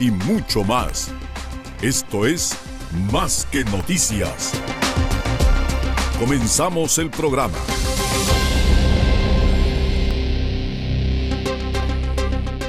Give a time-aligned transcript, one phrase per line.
[0.00, 1.10] y mucho más.
[1.82, 2.56] Esto es
[3.12, 4.52] Más que Noticias.
[6.18, 7.58] Comenzamos el programa.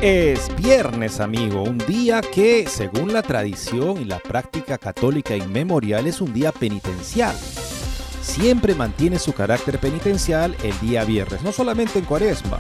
[0.02, 6.22] Es viernes, amigo, un día que, según la tradición y la práctica católica inmemorial, es
[6.22, 7.36] un día penitencial.
[8.22, 12.60] Siempre mantiene su carácter penitencial el día viernes, no solamente en cuaresma,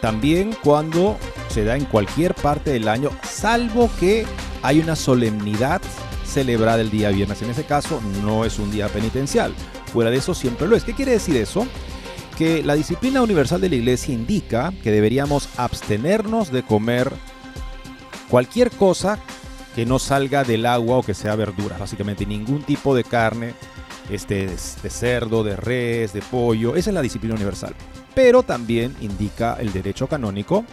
[0.00, 1.18] también cuando
[1.52, 4.24] se da en cualquier parte del año, salvo que
[4.62, 5.82] hay una solemnidad
[6.24, 7.42] celebrada el día viernes.
[7.42, 9.54] En ese caso, no es un día penitencial.
[9.92, 10.84] Fuera de eso, siempre lo es.
[10.84, 11.66] ¿Qué quiere decir eso?
[12.36, 17.12] que la disciplina universal de la iglesia indica que deberíamos abstenernos de comer
[18.28, 19.18] cualquier cosa
[19.74, 23.54] que no salga del agua o que sea verdura, básicamente ningún tipo de carne,
[24.10, 27.74] este, de cerdo, de res, de pollo, esa es la disciplina universal.
[28.14, 30.64] Pero también indica el derecho canónico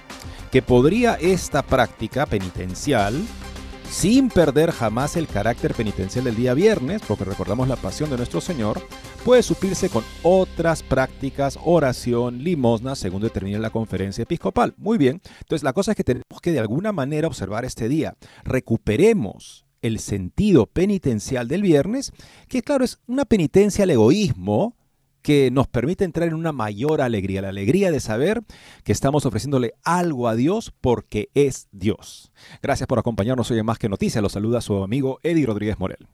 [0.52, 3.16] que podría esta práctica penitencial
[3.90, 8.40] sin perder jamás el carácter penitencial del día viernes, porque recordamos la pasión de nuestro
[8.40, 8.82] Señor,
[9.26, 14.76] puede suplirse con otras prácticas, oración, limosna, según determina la conferencia episcopal.
[14.78, 18.16] Muy bien, entonces la cosa es que tenemos que de alguna manera observar este día.
[18.44, 22.12] Recuperemos el sentido penitencial del viernes,
[22.48, 24.76] que claro es una penitencia al egoísmo,
[25.22, 28.42] que nos permite entrar en una mayor alegría, la alegría de saber
[28.84, 32.32] que estamos ofreciéndole algo a Dios porque es Dios.
[32.62, 34.22] Gracias por acompañarnos hoy en Más que Noticias.
[34.22, 36.08] Los saluda su amigo Eddie Rodríguez Morel.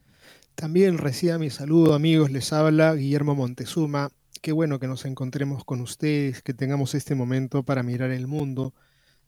[0.55, 4.09] También reciba mi saludo amigos, les habla Guillermo Montezuma.
[4.41, 8.73] Qué bueno que nos encontremos con ustedes, que tengamos este momento para mirar el mundo,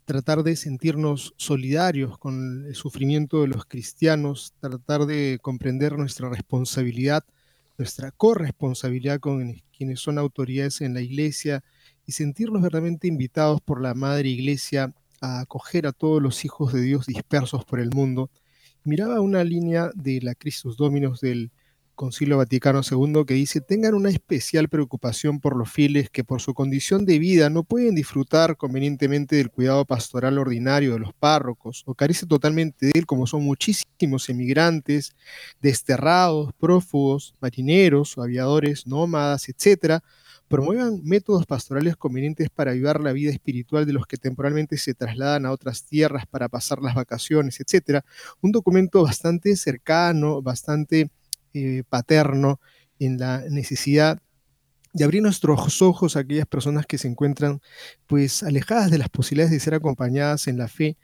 [0.05, 7.25] tratar de sentirnos solidarios con el sufrimiento de los cristianos, tratar de comprender nuestra responsabilidad
[7.77, 11.63] nuestra corresponsabilidad con quienes son autoridades en la iglesia
[12.05, 16.81] y sentirnos verdaderamente invitados por la Madre Iglesia a acoger a todos los hijos de
[16.81, 18.29] Dios dispersos por el mundo.
[18.83, 21.51] Miraba una línea de la Christus Dominus del
[21.97, 26.53] Concilio Vaticano II que dice, tengan una especial preocupación por los fieles que por su
[26.53, 31.95] condición de vida no pueden disfrutar convenientemente del cuidado pastoral ordinario de los párrocos o
[31.95, 35.15] carece totalmente de él, como son muchísimos emigrantes,
[35.59, 40.03] desterrados, prófugos, marineros, aviadores, nómadas, etc.,
[40.47, 45.47] promuevan métodos pastorales convenientes para ayudar la vida espiritual de los que temporalmente se trasladan
[45.47, 48.03] a otras tierras para pasar las vacaciones, etc.
[48.39, 51.09] Un documento bastante cercano, bastante
[51.57, 52.59] eh, paterno
[52.99, 54.19] en la necesidad
[54.93, 57.61] de abrir nuestros ojos a aquellas personas que se encuentran
[58.07, 60.97] pues alejadas de las posibilidades de ser acompañadas en la fe.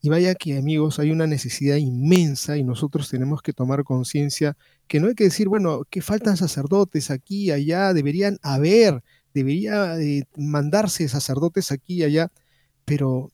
[0.00, 4.56] Y vaya que amigos, hay una necesidad inmensa y nosotros tenemos que tomar conciencia
[4.86, 9.02] que no hay que decir, bueno, que faltan sacerdotes aquí y allá, deberían haber,
[9.34, 12.30] debería eh, mandarse sacerdotes aquí y allá,
[12.84, 13.32] pero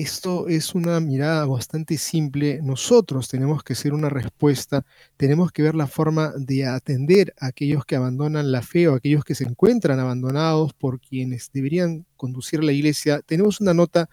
[0.00, 2.60] esto es una mirada bastante simple.
[2.62, 4.84] Nosotros tenemos que ser una respuesta,
[5.16, 9.24] tenemos que ver la forma de atender a aquellos que abandonan la fe o aquellos
[9.24, 13.20] que se encuentran abandonados por quienes deberían conducir la iglesia.
[13.26, 14.08] Tenemos una nota,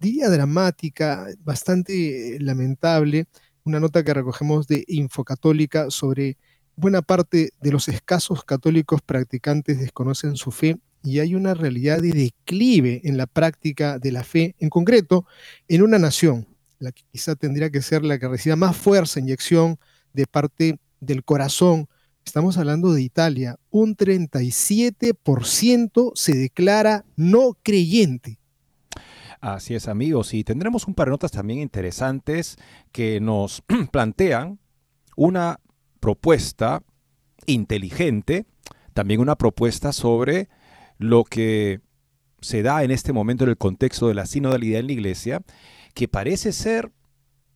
[0.00, 3.26] diría dramática, bastante eh, lamentable,
[3.64, 6.38] una nota que recogemos de Infocatólica sobre
[6.74, 12.12] buena parte de los escasos católicos practicantes desconocen su fe y hay una realidad de
[12.12, 15.24] declive en la práctica de la fe, en concreto,
[15.68, 16.46] en una nación,
[16.78, 19.78] la que quizá tendría que ser la que reciba más fuerza, inyección
[20.12, 21.88] de parte del corazón.
[22.24, 23.56] Estamos hablando de Italia.
[23.70, 28.38] Un 37% se declara no creyente.
[29.40, 30.34] Así es, amigos.
[30.34, 32.58] Y tendremos un par de notas también interesantes
[32.92, 33.62] que nos
[33.92, 34.58] plantean
[35.16, 35.60] una
[36.00, 36.82] propuesta
[37.46, 38.46] inteligente,
[38.94, 40.48] también una propuesta sobre
[40.98, 41.80] lo que
[42.40, 45.42] se da en este momento en el contexto de la sinodalidad en la iglesia,
[45.94, 46.92] que parece ser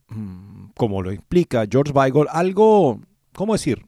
[0.07, 2.99] mm, como lo explica George Weigel, algo,
[3.33, 3.85] ¿cómo decir?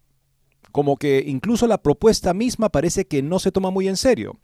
[0.71, 4.37] Como que incluso la propuesta misma parece que no se toma muy en serio.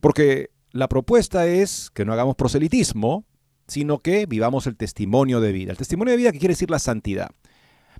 [0.00, 3.24] Porque la propuesta es que no hagamos proselitismo,
[3.68, 5.72] sino que vivamos el testimonio de vida.
[5.72, 7.30] El testimonio de vida que quiere decir la santidad.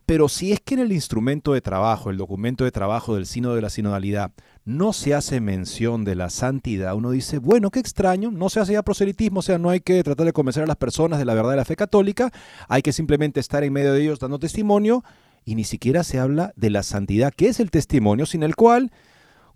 [0.08, 3.54] Pero si es que en el instrumento de trabajo, el documento de trabajo del sino
[3.54, 4.32] de la sinodalidad,
[4.64, 8.72] no se hace mención de la santidad, uno dice, bueno, qué extraño, no se hace
[8.72, 11.34] ya proselitismo, o sea, no hay que tratar de convencer a las personas de la
[11.34, 12.32] verdad de la fe católica,
[12.68, 15.04] hay que simplemente estar en medio de ellos dando testimonio,
[15.44, 18.90] y ni siquiera se habla de la santidad, que es el testimonio sin el cual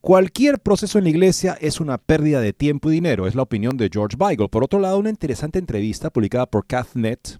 [0.02, 3.76] Cualquier proceso en la iglesia es una pérdida de tiempo y dinero, es la opinión
[3.76, 4.49] de George Weigel.
[4.49, 7.38] Por otro lado, una interesante entrevista publicada por Cathnet,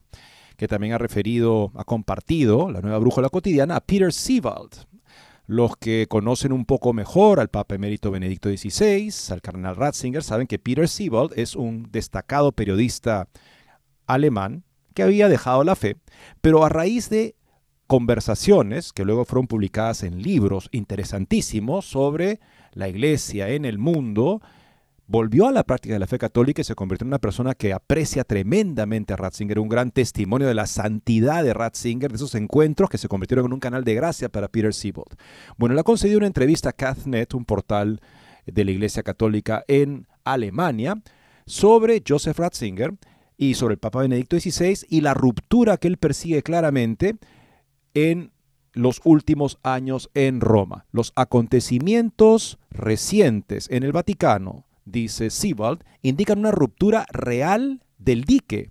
[0.63, 4.87] que también ha referido, ha compartido la nueva brújula cotidiana a Peter Siewald.
[5.49, 10.47] Los que conocen un poco mejor al Papa Emérito Benedicto XVI, al Cardenal Ratzinger, saben
[10.47, 13.27] que Peter Siewald es un destacado periodista
[14.07, 14.63] alemán
[14.95, 15.97] que había dejado la fe,
[16.41, 17.35] pero a raíz de
[17.89, 22.39] conversaciones que luego fueron publicadas en libros interesantísimos sobre
[22.71, 24.41] la iglesia en el mundo,
[25.07, 27.73] volvió a la práctica de la fe católica y se convirtió en una persona que
[27.73, 32.89] aprecia tremendamente a Ratzinger, un gran testimonio de la santidad de Ratzinger, de esos encuentros
[32.89, 35.17] que se convirtieron en un canal de gracia para Peter Siebold.
[35.59, 38.01] Bueno, le ha concedido una entrevista a Cathnet, un portal
[38.47, 41.03] de la Iglesia Católica en Alemania,
[41.47, 42.95] sobre Joseph Ratzinger
[43.37, 47.17] y sobre el Papa Benedicto XVI y la ruptura que él persigue claramente
[47.95, 48.33] en
[48.73, 50.87] los últimos años en Roma.
[50.93, 58.71] Los acontecimientos recientes en el Vaticano, dice Siebald, indican una ruptura real del dique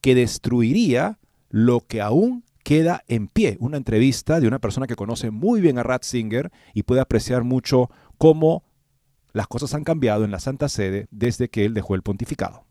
[0.00, 1.18] que destruiría
[1.50, 3.56] lo que aún queda en pie.
[3.60, 7.90] Una entrevista de una persona que conoce muy bien a Ratzinger y puede apreciar mucho
[8.18, 8.64] cómo
[9.32, 12.64] las cosas han cambiado en la Santa Sede desde que él dejó el pontificado.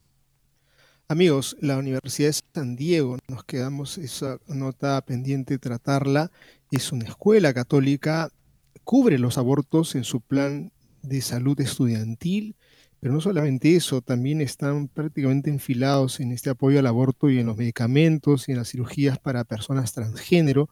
[1.09, 6.31] Amigos, la Universidad de San Diego, nos quedamos esa nota pendiente tratarla,
[6.69, 8.29] es una escuela católica,
[8.83, 10.73] cubre los abortos en su plan
[11.03, 12.57] de salud estudiantil,
[12.99, 17.45] pero no solamente eso, también están prácticamente enfilados en este apoyo al aborto y en
[17.45, 20.69] los medicamentos y en las cirugías para personas transgénero.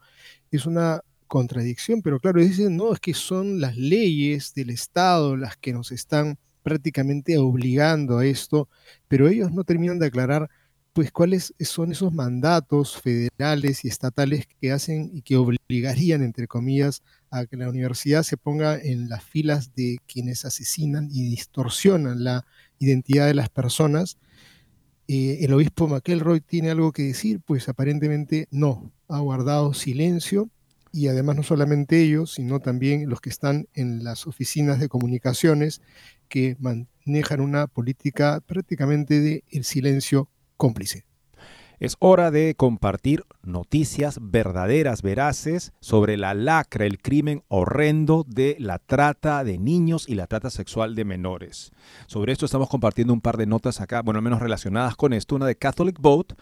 [0.51, 5.57] Es una contradicción, pero claro, dicen, no, es que son las leyes del Estado las
[5.57, 8.69] que nos están prácticamente obligando a esto,
[9.07, 10.49] pero ellos no terminan de aclarar
[10.95, 17.03] pues cuáles son esos mandatos federales y estatales que hacen y que obligarían, entre comillas,
[17.29, 22.45] a que la universidad se ponga en las filas de quienes asesinan y distorsionan la
[22.79, 24.17] identidad de las personas.
[25.09, 30.49] Eh, el obispo McElroy tiene algo que decir, pues aparentemente no, ha guardado silencio
[30.93, 35.81] y además no solamente ellos, sino también los que están en las oficinas de comunicaciones
[36.29, 41.05] que manejan una política prácticamente de el silencio cómplice.
[41.79, 48.79] Es hora de compartir noticias verdaderas, veraces, sobre la lacra, el crimen horrendo de la
[48.79, 51.71] trata de niños y la trata sexual de menores.
[52.07, 55.35] Sobre esto estamos compartiendo un par de notas acá, bueno, al menos relacionadas con esto,
[55.35, 56.35] una de Catholic Vote,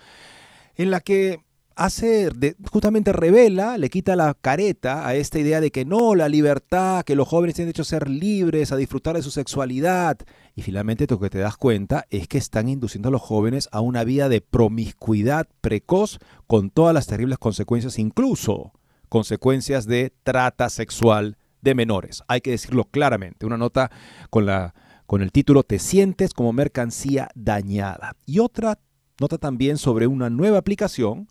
[0.75, 1.41] en la que
[1.75, 2.29] hace,
[2.71, 7.15] justamente revela, le quita la careta a esta idea de que no, la libertad, que
[7.15, 10.17] los jóvenes tienen derecho a ser libres, a disfrutar de su sexualidad.
[10.55, 13.81] Y finalmente lo que te das cuenta es que están induciendo a los jóvenes a
[13.81, 18.73] una vida de promiscuidad precoz con todas las terribles consecuencias, incluso
[19.09, 22.23] consecuencias de trata sexual de menores.
[22.27, 23.45] Hay que decirlo claramente.
[23.45, 23.91] Una nota
[24.29, 24.73] con, la,
[25.05, 28.15] con el título Te sientes como mercancía dañada.
[28.25, 28.79] Y otra
[29.19, 31.27] nota también sobre una nueva aplicación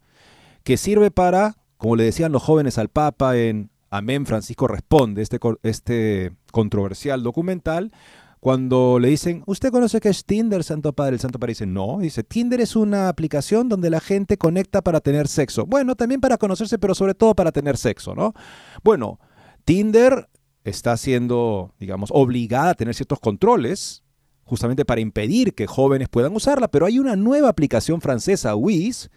[0.65, 5.39] que sirve para, como le decían los jóvenes al Papa en Amén, Francisco Responde, este,
[5.63, 7.93] este controversial documental,
[8.41, 11.15] cuando le dicen, ¿usted conoce qué es Tinder, Santo Padre?
[11.15, 11.99] El Santo Padre dice, no.
[12.01, 15.65] Dice, Tinder es una aplicación donde la gente conecta para tener sexo.
[15.65, 18.35] Bueno, también para conocerse, pero sobre todo para tener sexo, ¿no?
[18.83, 19.21] Bueno,
[19.65, 20.29] Tinder
[20.65, 24.03] está siendo, digamos, obligada a tener ciertos controles,
[24.43, 29.09] justamente para impedir que jóvenes puedan usarla, pero hay una nueva aplicación francesa, Wiz,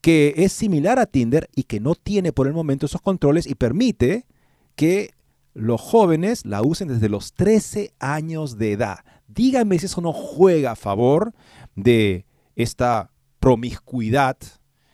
[0.00, 3.54] que es similar a Tinder y que no tiene por el momento esos controles y
[3.54, 4.26] permite
[4.76, 5.10] que
[5.52, 9.00] los jóvenes la usen desde los 13 años de edad.
[9.28, 11.34] Díganme si eso no juega a favor
[11.74, 12.24] de
[12.56, 14.36] esta promiscuidad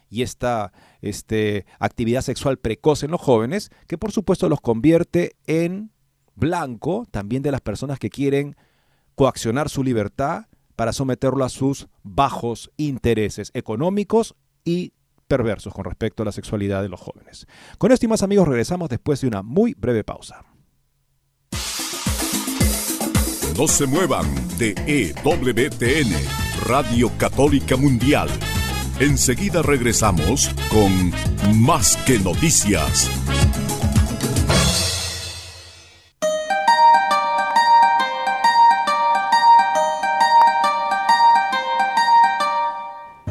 [0.09, 0.73] y esta
[1.03, 5.91] este, actividad sexual precoz en los jóvenes, que por supuesto los convierte en
[6.35, 8.57] blanco también de las personas que quieren
[9.15, 10.47] coaccionar su libertad
[10.77, 14.35] para someterlo a sus bajos intereses económicos
[14.65, 14.93] y
[15.27, 17.47] perversos con respecto a la sexualidad de los jóvenes.
[17.79, 20.45] Con esto y más amigos regresamos después de una muy breve pausa.
[23.57, 24.27] No se muevan
[24.59, 26.13] de EWTN,
[26.67, 28.29] Radio Católica Mundial,
[28.99, 31.13] Enseguida regresamos con
[31.63, 33.11] Más que Noticias.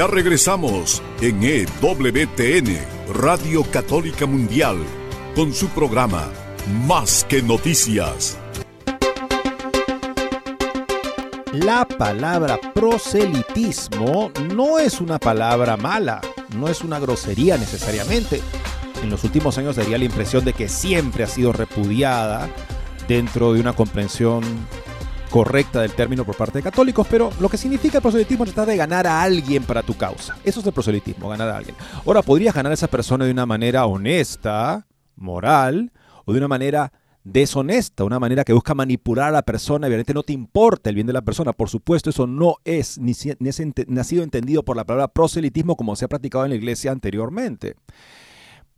[0.00, 2.78] Ya regresamos en EWTN,
[3.12, 4.78] Radio Católica Mundial,
[5.36, 6.30] con su programa
[6.86, 8.38] Más que Noticias.
[11.52, 16.22] La palabra proselitismo no es una palabra mala,
[16.56, 18.40] no es una grosería necesariamente.
[19.02, 22.48] En los últimos años daría la impresión de que siempre ha sido repudiada
[23.06, 24.44] dentro de una comprensión
[25.30, 28.68] correcta del término por parte de católicos, pero lo que significa el proselitismo es tratar
[28.68, 30.36] de ganar a alguien para tu causa.
[30.44, 31.76] Eso es el proselitismo, ganar a alguien.
[32.04, 35.92] Ahora, podrías ganar a esa persona de una manera honesta, moral,
[36.24, 40.22] o de una manera deshonesta, una manera que busca manipular a la persona, evidentemente no
[40.22, 41.52] te importa el bien de la persona.
[41.52, 45.76] Por supuesto, eso no es ni, ni es ha sido entendido por la palabra proselitismo
[45.76, 47.76] como se ha practicado en la iglesia anteriormente.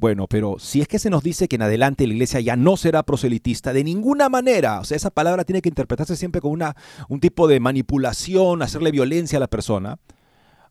[0.03, 2.77] Bueno, pero si es que se nos dice que en adelante la iglesia ya no
[2.77, 6.75] será proselitista de ninguna manera, o sea, esa palabra tiene que interpretarse siempre como una,
[7.09, 10.01] un tipo de manipulación, hacerle violencia a la persona,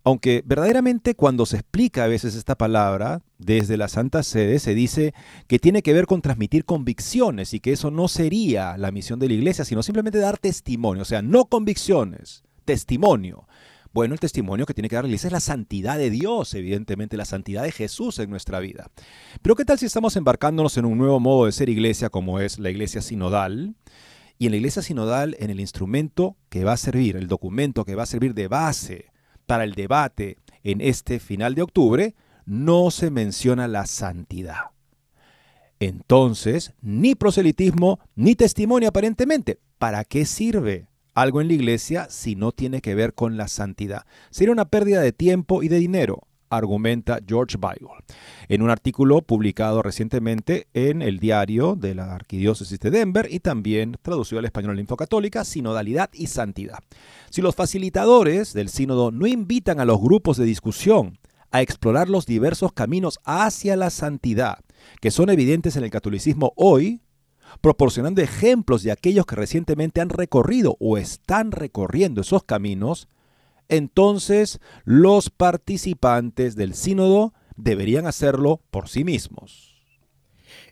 [0.04, 5.14] aunque verdaderamente cuando se explica a veces esta palabra desde la Santa Sede se dice
[5.48, 9.30] que tiene que ver con transmitir convicciones y que eso no sería la misión de
[9.30, 13.48] la iglesia, sino simplemente dar testimonio, o sea, no convicciones, testimonio.
[13.94, 17.18] Bueno, el testimonio que tiene que dar la iglesia es la santidad de Dios, evidentemente,
[17.18, 18.90] la santidad de Jesús en nuestra vida.
[19.42, 22.58] Pero ¿qué tal si estamos embarcándonos en un nuevo modo de ser iglesia como es
[22.58, 23.76] la iglesia sinodal?
[24.38, 27.96] Y en la iglesia sinodal, en el instrumento que va a servir, el documento que
[27.96, 29.12] va a servir de base
[29.46, 34.72] para el debate en este final de octubre, no se menciona la santidad.
[35.80, 39.60] Entonces, ni proselitismo, ni testimonio aparentemente.
[39.78, 40.91] ¿Para qué sirve?
[41.14, 44.06] Algo en la iglesia si no tiene que ver con la santidad.
[44.30, 47.94] Sería una pérdida de tiempo y de dinero, argumenta George Bible,
[48.50, 53.98] en un artículo publicado recientemente en el diario de la Arquidiócesis de Denver y también
[54.02, 56.80] traducido al español en Infocatólica, Sinodalidad y Santidad.
[57.30, 61.20] Si los facilitadores del sínodo no invitan a los grupos de discusión
[61.52, 64.60] a explorar los diversos caminos hacia la santidad
[65.00, 67.02] que son evidentes en el catolicismo hoy,
[67.60, 73.08] proporcionando ejemplos de aquellos que recientemente han recorrido o están recorriendo esos caminos,
[73.68, 79.72] entonces los participantes del sínodo deberían hacerlo por sí mismos.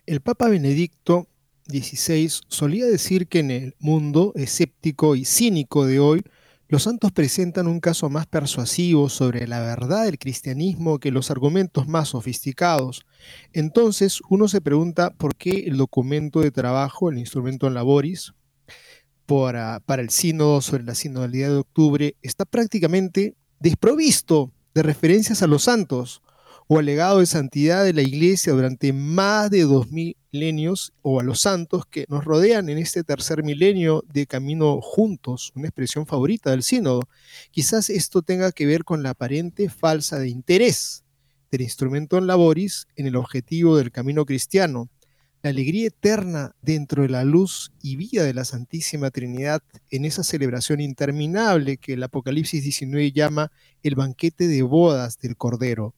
[0.06, 1.28] El Papa Benedicto
[1.68, 6.22] XVI solía decir que en el mundo escéptico y cínico de hoy,
[6.70, 11.88] los santos presentan un caso más persuasivo sobre la verdad del cristianismo que los argumentos
[11.88, 13.04] más sofisticados.
[13.52, 18.34] Entonces uno se pregunta por qué el documento de trabajo, el instrumento en laboris,
[19.26, 25.48] para, para el sínodo sobre la sinodalidad de octubre, está prácticamente desprovisto de referencias a
[25.48, 26.22] los santos
[26.72, 31.24] o al legado de santidad de la iglesia durante más de dos milenios o a
[31.24, 36.52] los santos que nos rodean en este tercer milenio de camino juntos, una expresión favorita
[36.52, 37.08] del sínodo.
[37.50, 41.02] Quizás esto tenga que ver con la aparente falsa de interés
[41.50, 44.88] del instrumento en laboris en el objetivo del camino cristiano,
[45.42, 49.60] la alegría eterna dentro de la luz y vida de la Santísima Trinidad
[49.90, 53.50] en esa celebración interminable que el Apocalipsis 19 llama
[53.82, 55.96] el banquete de bodas del Cordero.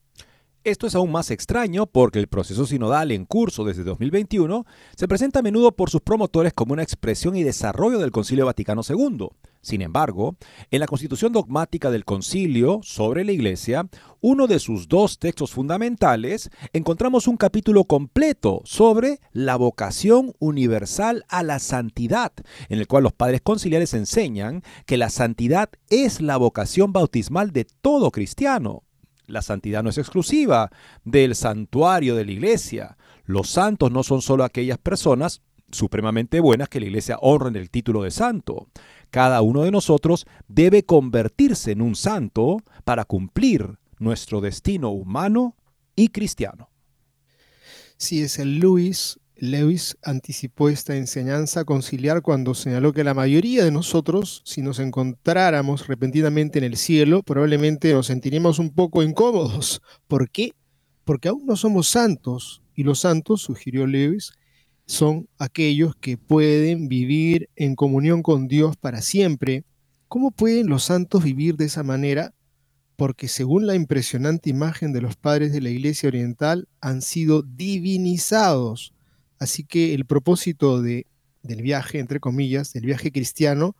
[0.64, 4.64] Esto es aún más extraño porque el proceso sinodal en curso desde 2021
[4.94, 8.82] se presenta a menudo por sus promotores como una expresión y desarrollo del Concilio Vaticano
[8.88, 9.26] II,
[9.60, 10.36] Sin embargo,
[10.70, 13.88] en la constitución dogmática del concilio sobre la Iglesia,
[14.20, 21.42] uno de sus dos textos fundamentales, encontramos un capítulo completo sobre la vocación universal a
[21.42, 22.30] la santidad,
[22.68, 27.64] en el cual los padres conciliares enseñan que la santidad es la vocación bautismal de
[27.64, 28.84] todo cristiano.
[29.32, 30.70] La santidad no es exclusiva
[31.04, 32.98] del santuario de la iglesia.
[33.24, 37.70] Los santos no son solo aquellas personas supremamente buenas que la iglesia honra en el
[37.70, 38.68] título de santo.
[39.08, 45.56] Cada uno de nosotros debe convertirse en un santo para cumplir nuestro destino humano
[45.96, 46.68] y cristiano.
[47.96, 53.72] Si es el Luis, Lewis anticipó esta enseñanza conciliar cuando señaló que la mayoría de
[53.72, 59.82] nosotros, si nos encontráramos repentinamente en el cielo, probablemente nos sentiríamos un poco incómodos.
[60.06, 60.52] ¿Por qué?
[61.02, 64.30] Porque aún no somos santos, y los santos, sugirió Lewis,
[64.86, 69.64] son aquellos que pueden vivir en comunión con Dios para siempre.
[70.06, 72.32] ¿Cómo pueden los santos vivir de esa manera?
[72.94, 78.94] Porque según la impresionante imagen de los padres de la Iglesia Oriental, han sido divinizados.
[79.42, 81.06] Así que el propósito de,
[81.42, 83.74] del viaje, entre comillas, del viaje cristiano,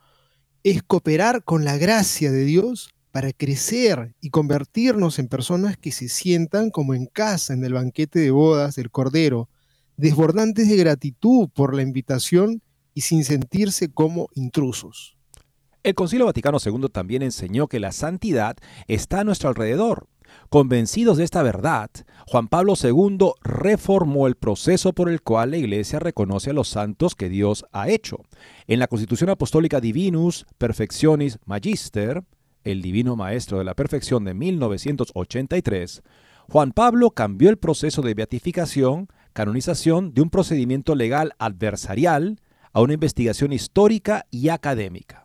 [0.63, 6.09] es cooperar con la gracia de Dios para crecer y convertirnos en personas que se
[6.09, 9.47] sientan como en casa en el banquete de bodas del Cordero,
[9.95, 12.61] desbordantes de gratitud por la invitación
[12.93, 15.15] y sin sentirse como intrusos.
[15.83, 20.07] El Concilio Vaticano II también enseñó que la santidad está a nuestro alrededor.
[20.49, 21.89] Convencidos de esta verdad,
[22.27, 27.15] Juan Pablo II reformó el proceso por el cual la Iglesia reconoce a los santos
[27.15, 28.17] que Dios ha hecho.
[28.67, 32.23] En la Constitución Apostólica Divinus Perfectionis Magister,
[32.63, 36.03] el Divino Maestro de la Perfección de 1983,
[36.49, 42.39] Juan Pablo cambió el proceso de beatificación canonización de un procedimiento legal adversarial
[42.71, 45.22] a una investigación histórica y académica.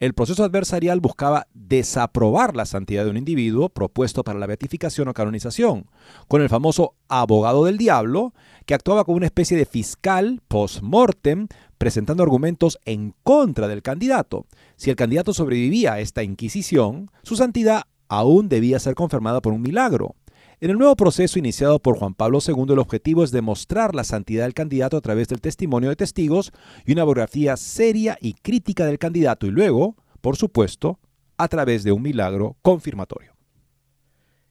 [0.00, 5.14] El proceso adversarial buscaba desaprobar la santidad de un individuo propuesto para la beatificación o
[5.14, 5.86] canonización,
[6.28, 8.32] con el famoso abogado del diablo,
[8.64, 14.46] que actuaba como una especie de fiscal post-mortem, presentando argumentos en contra del candidato.
[14.76, 19.62] Si el candidato sobrevivía a esta inquisición, su santidad aún debía ser confirmada por un
[19.62, 20.14] milagro.
[20.60, 24.42] En el nuevo proceso iniciado por Juan Pablo II, el objetivo es demostrar la santidad
[24.42, 26.50] del candidato a través del testimonio de testigos
[26.84, 30.98] y una biografía seria y crítica del candidato y luego, por supuesto,
[31.36, 33.36] a través de un milagro confirmatorio.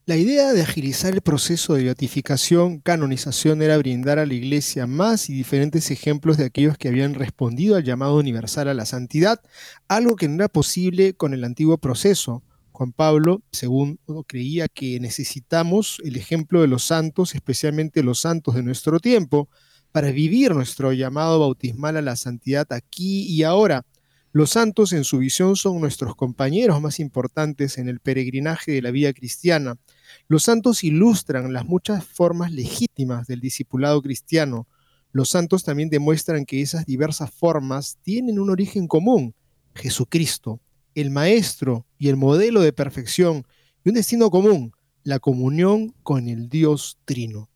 [0.06, 5.30] La idea de agilizar el proceso de beatificación, canonización, era brindar a la Iglesia más
[5.30, 9.42] y diferentes ejemplos de aquellos que habían respondido al llamado universal a la santidad,
[9.90, 12.44] algo que no era posible con el antiguo proceso.
[12.78, 18.62] Juan Pablo según creía que necesitamos el ejemplo de los santos, especialmente los santos de
[18.62, 19.50] nuestro tiempo,
[19.92, 23.84] para vivir nuestro llamado bautismal a la santidad aquí y ahora.
[24.32, 28.92] Los santos en su visión son nuestros compañeros más importantes en el peregrinaje de la
[28.92, 29.78] vida cristiana.
[30.28, 34.68] Los santos ilustran las muchas formas legítimas del discipulado cristiano.
[35.12, 39.34] Los santos también demuestran que esas diversas formas tienen un origen común,
[39.74, 40.62] Jesucristo
[40.98, 43.46] el maestro y el modelo de perfección
[43.84, 47.50] y un destino común, la comunión con el Dios Trino.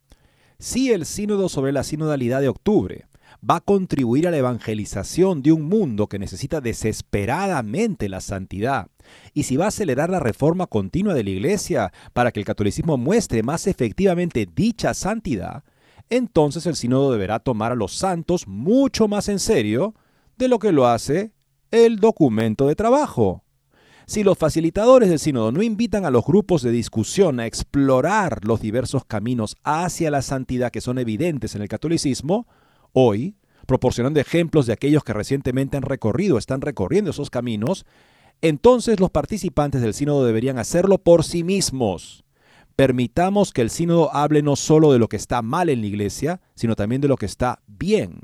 [0.60, 3.06] Si el sínodo sobre la sinodalidad de octubre
[3.48, 8.88] va a contribuir a la evangelización de un mundo que necesita desesperadamente la santidad,
[9.34, 12.98] y si va a acelerar la reforma continua de la Iglesia para que el catolicismo
[12.98, 15.64] muestre más efectivamente dicha santidad,
[16.10, 19.96] entonces el sínodo deberá tomar a los santos mucho más en serio
[20.38, 21.32] de lo que lo hace
[21.72, 23.44] el documento de trabajo.
[24.12, 28.60] Si los facilitadores del sínodo no invitan a los grupos de discusión a explorar los
[28.60, 32.46] diversos caminos hacia la santidad que son evidentes en el catolicismo,
[32.92, 37.86] hoy, proporcionando ejemplos de aquellos que recientemente han recorrido, están recorriendo esos caminos,
[38.42, 42.26] entonces los participantes del sínodo deberían hacerlo por sí mismos.
[42.76, 46.42] Permitamos que el sínodo hable no solo de lo que está mal en la iglesia,
[46.54, 48.24] sino también de lo que está bien.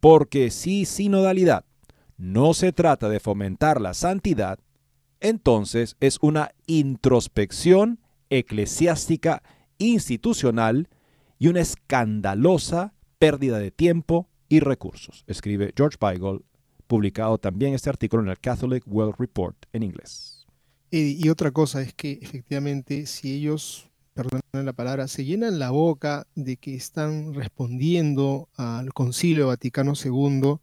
[0.00, 1.64] Porque si sinodalidad
[2.16, 4.58] no se trata de fomentar la santidad,
[5.22, 9.42] entonces es una introspección eclesiástica
[9.78, 10.88] institucional
[11.38, 16.44] y una escandalosa pérdida de tiempo y recursos, escribe George Weigel,
[16.86, 20.46] publicado también este artículo en el Catholic World Report en inglés.
[20.90, 26.26] Y, otra cosa es que efectivamente si ellos, perdonen la palabra, se llenan la boca
[26.34, 30.58] de que están respondiendo al Concilio Vaticano II,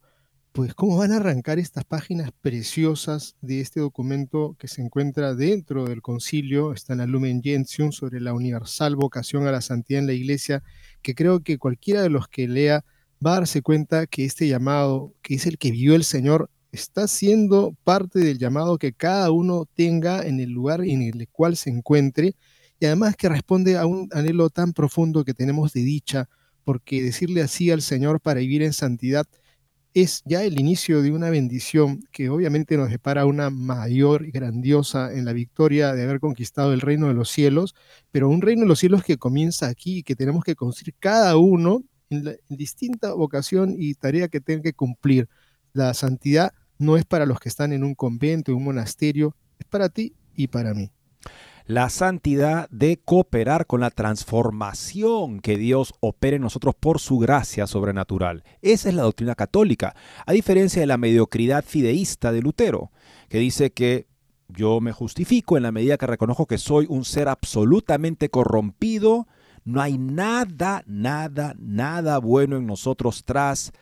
[0.51, 5.85] pues cómo van a arrancar estas páginas preciosas de este documento que se encuentra dentro
[5.85, 10.07] del concilio, está en la Lumen Gentium sobre la universal vocación a la santidad en
[10.07, 10.63] la iglesia,
[11.01, 12.83] que creo que cualquiera de los que lea
[13.25, 17.07] va a darse cuenta que este llamado, que es el que vivió el Señor, está
[17.07, 21.69] siendo parte del llamado que cada uno tenga en el lugar en el cual se
[21.69, 22.35] encuentre
[22.79, 26.29] y además que responde a un anhelo tan profundo que tenemos de dicha,
[26.63, 29.25] porque decirle así al Señor para vivir en santidad
[29.93, 35.13] es ya el inicio de una bendición que obviamente nos depara una mayor y grandiosa
[35.13, 37.75] en la victoria de haber conquistado el reino de los cielos,
[38.11, 41.37] pero un reino de los cielos que comienza aquí y que tenemos que construir cada
[41.37, 45.27] uno en, en distinta vocación y tarea que tenga que cumplir.
[45.73, 49.65] La santidad no es para los que están en un convento, en un monasterio, es
[49.65, 50.91] para ti y para mí
[51.69, 57.67] la santidad de cooperar con la transformación que Dios opera en nosotros por su gracia
[57.67, 58.43] sobrenatural.
[58.63, 62.91] Esa es la doctrina católica, a diferencia de la mediocridad fideísta de Lutero,
[63.29, 64.07] que dice que
[64.47, 69.27] yo me justifico en la medida que reconozco que soy un ser absolutamente corrompido,
[69.63, 73.73] no hay nada, nada, nada bueno en nosotros tras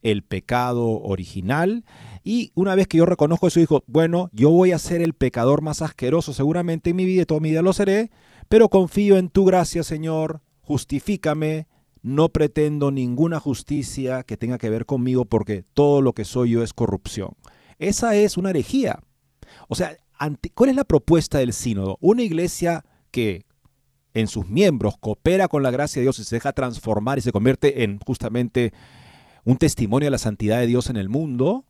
[0.00, 1.84] el pecado original
[2.24, 5.60] y una vez que yo reconozco eso, dijo, bueno, yo voy a ser el pecador
[5.60, 8.10] más asqueroso seguramente en mi vida y toda mi vida lo seré,
[8.48, 11.68] pero confío en tu gracia, Señor, justifícame,
[12.02, 16.62] no pretendo ninguna justicia que tenga que ver conmigo porque todo lo que soy yo
[16.62, 17.36] es corrupción.
[17.78, 19.00] Esa es una herejía.
[19.68, 19.94] O sea,
[20.54, 21.98] ¿cuál es la propuesta del sínodo?
[22.00, 23.44] Una iglesia que
[24.14, 27.32] en sus miembros coopera con la gracia de Dios y se deja transformar y se
[27.32, 28.72] convierte en justamente
[29.44, 31.66] un testimonio de la santidad de Dios en el mundo,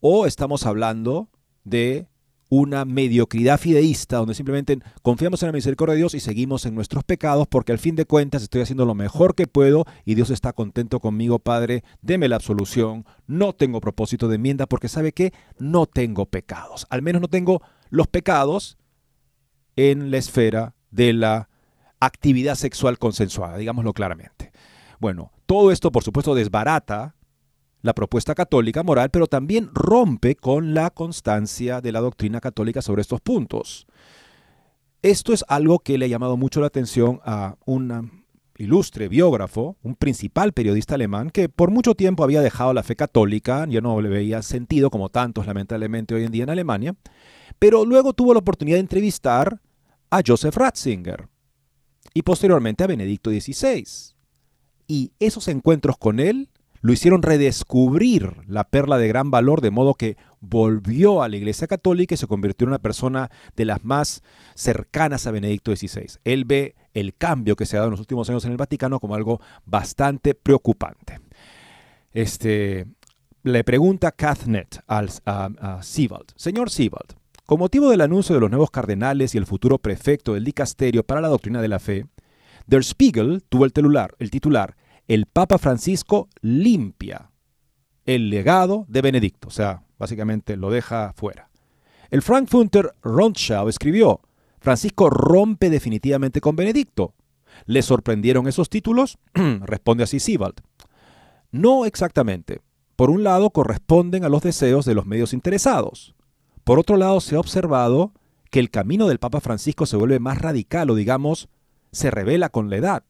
[0.00, 1.28] o estamos hablando
[1.64, 2.08] de
[2.48, 7.02] una mediocridad fideísta donde simplemente confiamos en la misericordia de Dios y seguimos en nuestros
[7.02, 10.52] pecados porque al fin de cuentas estoy haciendo lo mejor que puedo y Dios está
[10.52, 15.86] contento conmigo, Padre, deme la absolución, no tengo propósito de enmienda porque sabe que no
[15.86, 18.78] tengo pecados, al menos no tengo los pecados
[19.76, 21.48] en la esfera de la
[21.98, 24.52] actividad sexual consensuada, digámoslo claramente.
[25.00, 27.16] Bueno, todo esto por supuesto desbarata
[27.84, 33.02] la propuesta católica moral, pero también rompe con la constancia de la doctrina católica sobre
[33.02, 33.86] estos puntos.
[35.02, 38.24] Esto es algo que le ha llamado mucho la atención a un
[38.56, 43.66] ilustre biógrafo, un principal periodista alemán que por mucho tiempo había dejado la fe católica,
[43.68, 46.96] ya no le veía sentido como tantos lamentablemente hoy en día en Alemania,
[47.58, 49.60] pero luego tuvo la oportunidad de entrevistar
[50.08, 51.28] a Joseph Ratzinger
[52.14, 53.84] y posteriormente a Benedicto XVI.
[54.86, 56.48] Y esos encuentros con él
[56.84, 61.66] lo hicieron redescubrir la perla de gran valor, de modo que volvió a la Iglesia
[61.66, 64.22] Católica y se convirtió en una persona de las más
[64.54, 66.18] cercanas a Benedicto XVI.
[66.24, 69.00] Él ve el cambio que se ha dado en los últimos años en el Vaticano
[69.00, 71.20] como algo bastante preocupante.
[72.12, 72.84] Este,
[73.44, 77.14] le pregunta Cathnet al, a, a Señor Siebald,
[77.46, 81.22] con motivo del anuncio de los nuevos cardenales y el futuro prefecto del dicasterio para
[81.22, 82.04] la doctrina de la fe,
[82.66, 83.72] Der Spiegel tuvo el
[84.18, 84.76] el titular
[85.08, 87.30] el Papa Francisco limpia
[88.06, 91.50] el legado de Benedicto, o sea, básicamente lo deja fuera.
[92.10, 94.20] El Frankfurter Rundschau escribió,
[94.60, 97.14] Francisco rompe definitivamente con Benedicto.
[97.66, 99.18] ¿Le sorprendieron esos títulos?
[99.34, 100.60] Responde así Siebald.
[101.50, 102.60] No exactamente.
[102.96, 106.14] Por un lado, corresponden a los deseos de los medios interesados.
[106.62, 108.12] Por otro lado, se ha observado
[108.50, 111.48] que el camino del Papa Francisco se vuelve más radical o, digamos,
[111.92, 113.04] se revela con la edad.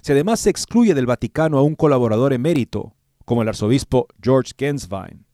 [0.00, 5.24] Si además se excluye del Vaticano a un colaborador emérito, como el arzobispo George Genswein,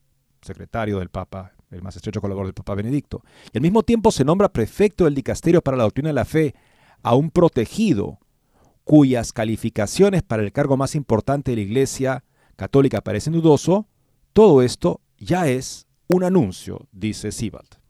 [0.43, 4.25] secretario del Papa, el más estrecho colaborador del Papa Benedicto, y al mismo tiempo se
[4.25, 6.55] nombra prefecto del Dicasterio para la Doctrina de la Fe
[7.03, 8.19] a un protegido
[8.85, 13.89] cuyas calificaciones para el cargo más importante de la Iglesia católica parecen dudoso,
[14.33, 17.81] todo esto ya es un anuncio, dice Sibald.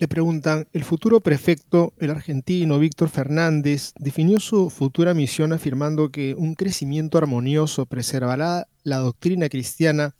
[0.00, 6.34] Le preguntan, el futuro prefecto, el argentino Víctor Fernández, definió su futura misión afirmando que
[6.34, 10.14] un crecimiento armonioso preservará la doctrina cristiana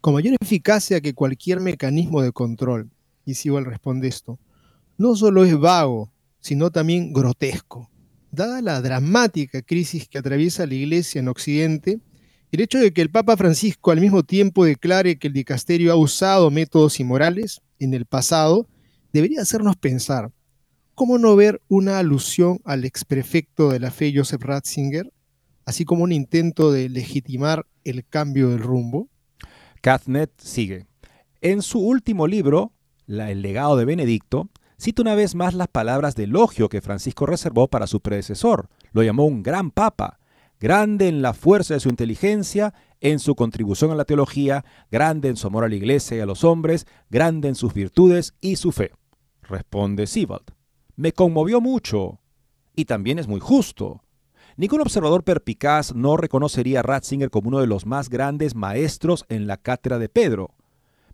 [0.00, 2.90] con mayor eficacia que cualquier mecanismo de control.
[3.24, 4.40] Y Sibal responde esto,
[4.98, 7.88] no solo es vago, sino también grotesco.
[8.32, 12.00] Dada la dramática crisis que atraviesa la Iglesia en Occidente,
[12.50, 15.96] el hecho de que el Papa Francisco al mismo tiempo declare que el dicasterio ha
[15.96, 18.66] usado métodos inmorales en el pasado,
[19.12, 20.32] debería hacernos pensar,
[20.94, 25.12] ¿cómo no ver una alusión al exprefecto de la fe Joseph Ratzinger,
[25.64, 29.08] así como un intento de legitimar el cambio del rumbo?
[29.80, 30.86] Cathnet sigue.
[31.40, 32.72] En su último libro,
[33.06, 37.68] El legado de Benedicto, cita una vez más las palabras de elogio que Francisco reservó
[37.68, 38.68] para su predecesor.
[38.92, 40.18] Lo llamó un gran papa,
[40.58, 45.36] grande en la fuerza de su inteligencia, en su contribución a la teología, grande en
[45.36, 48.70] su amor a la iglesia y a los hombres, grande en sus virtudes y su
[48.70, 48.92] fe
[49.50, 50.54] responde Siebald.
[50.96, 52.20] Me conmovió mucho.
[52.74, 54.02] Y también es muy justo.
[54.56, 59.46] Ningún observador perpicaz no reconocería a Ratzinger como uno de los más grandes maestros en
[59.46, 60.54] la cátedra de Pedro.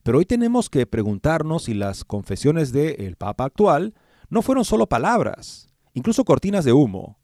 [0.02, 3.94] Pero hoy tenemos que preguntarnos si las confesiones del Papa actual
[4.28, 7.18] no fueron solo palabras, incluso cortinas de humo.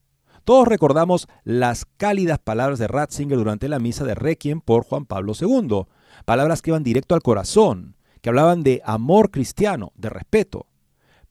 [0.45, 5.35] Todos recordamos las cálidas palabras de Ratzinger durante la misa de Requiem por Juan Pablo
[5.41, 5.85] II,
[6.25, 10.67] palabras que iban directo al corazón, que hablaban de amor cristiano, de respeto.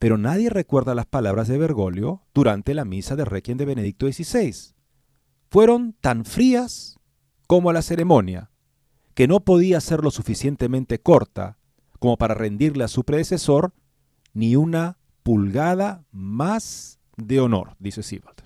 [0.02, 4.74] Pero nadie recuerda las palabras de Bergoglio durante la misa de Requiem de Benedicto XVI.
[5.48, 6.98] Fueron tan frías
[7.46, 8.50] como la ceremonia,
[9.14, 11.60] que no podía ser lo suficientemente corta
[12.00, 13.76] como para rendirle a su predecesor
[14.34, 18.42] ni una pulgada más de honor, dice Sibald.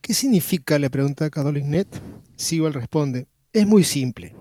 [0.00, 0.78] ¿Qué significa?
[0.78, 1.88] le pregunta Catholic Net.
[2.72, 4.36] Responde, es muy simple.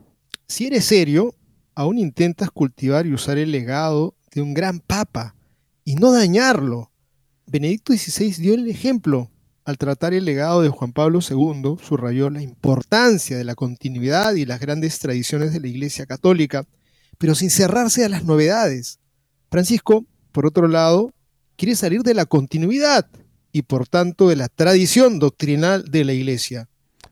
[0.48, 1.34] Si eres serio,
[1.74, 5.34] aún intentas cultivar y usar el legado de un gran papa
[5.84, 6.92] y no dañarlo.
[7.46, 9.30] Benedicto XVI dio el ejemplo.
[9.64, 14.46] Al tratar el legado de Juan Pablo II, subrayó la importancia de la continuidad y
[14.46, 16.66] las grandes tradiciones de la Iglesia Católica,
[17.18, 19.00] pero sin cerrarse a las novedades.
[19.52, 21.14] Francisco, por otro lado,
[21.58, 23.08] quiere salir de la continuidad
[23.52, 26.70] y por tanto de la tradición doctrinal de la Iglesia.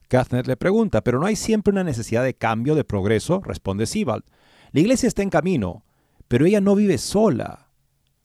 [0.07, 3.41] Kastner le pregunta, ¿pero no hay siempre una necesidad de cambio, de progreso?
[3.41, 4.23] Responde Sibald.
[4.71, 5.85] La Iglesia está en camino,
[6.27, 7.68] pero ella no vive sola.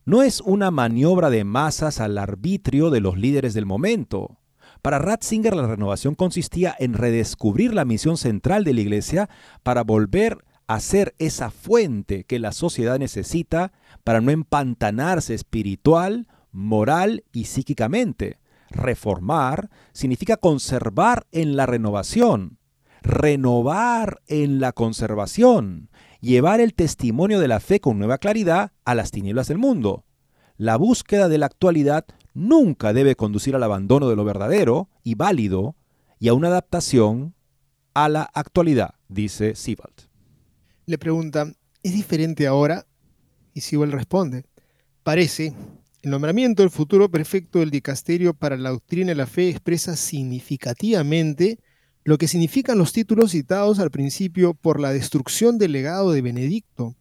[0.07, 4.39] No es una maniobra de masas al arbitrio de los líderes del momento.
[4.83, 9.31] Para Ratzinger la renovación consistía en redescubrir la misión central de la Iglesia
[9.63, 17.25] para volver a ser esa fuente que la sociedad necesita para no empantanarse espiritual, moral
[17.33, 18.39] y psíquicamente.
[18.69, 22.59] Reformar significa conservar en la renovación,
[23.01, 25.89] renovar en la conservación,
[26.25, 30.07] llevar el testimonio de la fe con nueva claridad a las tinieblas del mundo.
[30.57, 35.77] La búsqueda de la actualidad nunca debe conducir al abandono de lo verdadero y válido
[36.19, 37.35] y a una adaptación
[37.93, 40.09] a la actualidad, dice Siebald.
[40.87, 42.87] Le preguntan, ¿es diferente ahora?
[43.53, 44.47] Y Siebald responde,
[45.03, 45.55] parece,
[46.01, 51.59] el nombramiento del futuro prefecto del dicasterio para la doctrina y la fe expresa significativamente
[52.05, 56.95] lo que significan los títulos citados al principio por la destrucción del legado de Benedicto.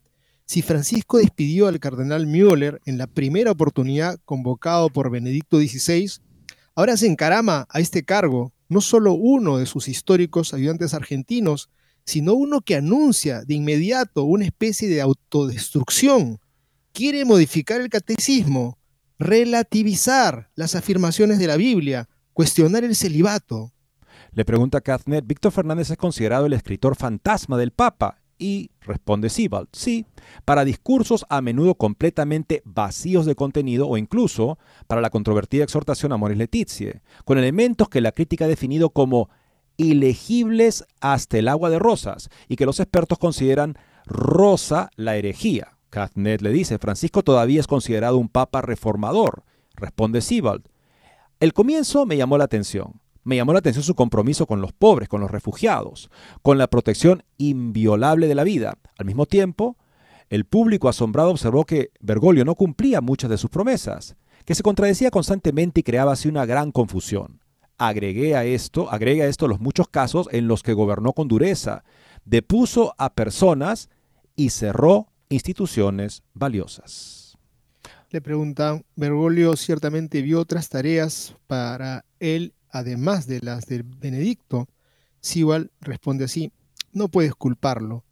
[0.46, 6.10] Si Francisco despidió al cardenal Müller en la primera oportunidad convocado por Benedicto XVI,
[6.74, 11.70] ahora se encarama a este cargo no solo uno de sus históricos ayudantes argentinos,
[12.06, 16.39] sino uno que anuncia de inmediato una especie de autodestrucción.
[16.94, 18.78] Quiere modificar el catecismo,
[19.20, 23.73] relativizar las afirmaciones de la Biblia, cuestionar el celibato.
[24.36, 28.17] Le pregunta Cathnet, ¿Víctor Fernández es considerado el escritor fantasma del Papa?
[28.39, 30.08] Y responde Sibald, sí,
[30.43, 36.17] para discursos a menudo completamente vacíos de contenido o incluso para la controvertida exhortación a
[36.17, 39.30] Moris Letizia, con elementos que la crítica ha definido como
[39.78, 45.78] ilegibles hasta el agua de rosas y que los expertos consideran rosa la herejía.
[45.91, 49.43] Cathnet le dice, Francisco todavía es considerado un papa reformador.
[49.76, 50.63] Responde Sibald.
[51.39, 53.03] El comienzo me llamó la atención.
[53.24, 56.10] Me llamó la atención su compromiso con los pobres, con los refugiados,
[56.42, 58.78] con la protección inviolable de la vida.
[58.98, 59.78] Al mismo tiempo,
[60.30, 65.12] el público asombrado observó que Bergoglio no cumplía muchas de sus promesas, que se contradecía
[65.12, 67.40] constantemente y creaba así una gran confusión.
[67.78, 71.84] Agregué a esto, agregué a esto los muchos casos en los que gobernó con dureza,
[72.26, 73.90] depuso a personas
[74.36, 77.38] y cerró instituciones valiosas.
[78.10, 84.68] Le preguntan, Bergoglio ciertamente vio otras tareas para él, además de las de Benedicto.
[85.22, 86.52] Sibal responde así,
[86.92, 88.04] no puedes culparlo,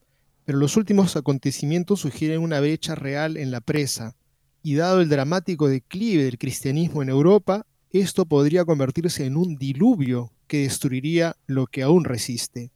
[0.46, 4.16] pero los últimos acontecimientos sugieren una brecha real en la presa,
[4.64, 10.32] y dado el dramático declive del cristianismo en Europa, esto podría convertirse en un diluvio
[10.48, 12.72] que destruiría lo que aún resiste.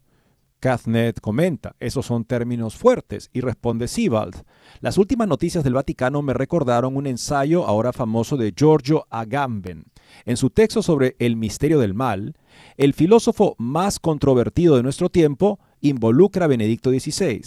[0.66, 4.42] Cathnet comenta, esos son términos fuertes, y responde Sibald.
[4.80, 9.86] Las últimas noticias del Vaticano me recordaron un ensayo ahora famoso de Giorgio Agamben.
[10.26, 12.36] En su texto sobre el misterio del mal,
[12.78, 17.44] el filósofo más controvertido de nuestro tiempo involucra a Benedicto XVI.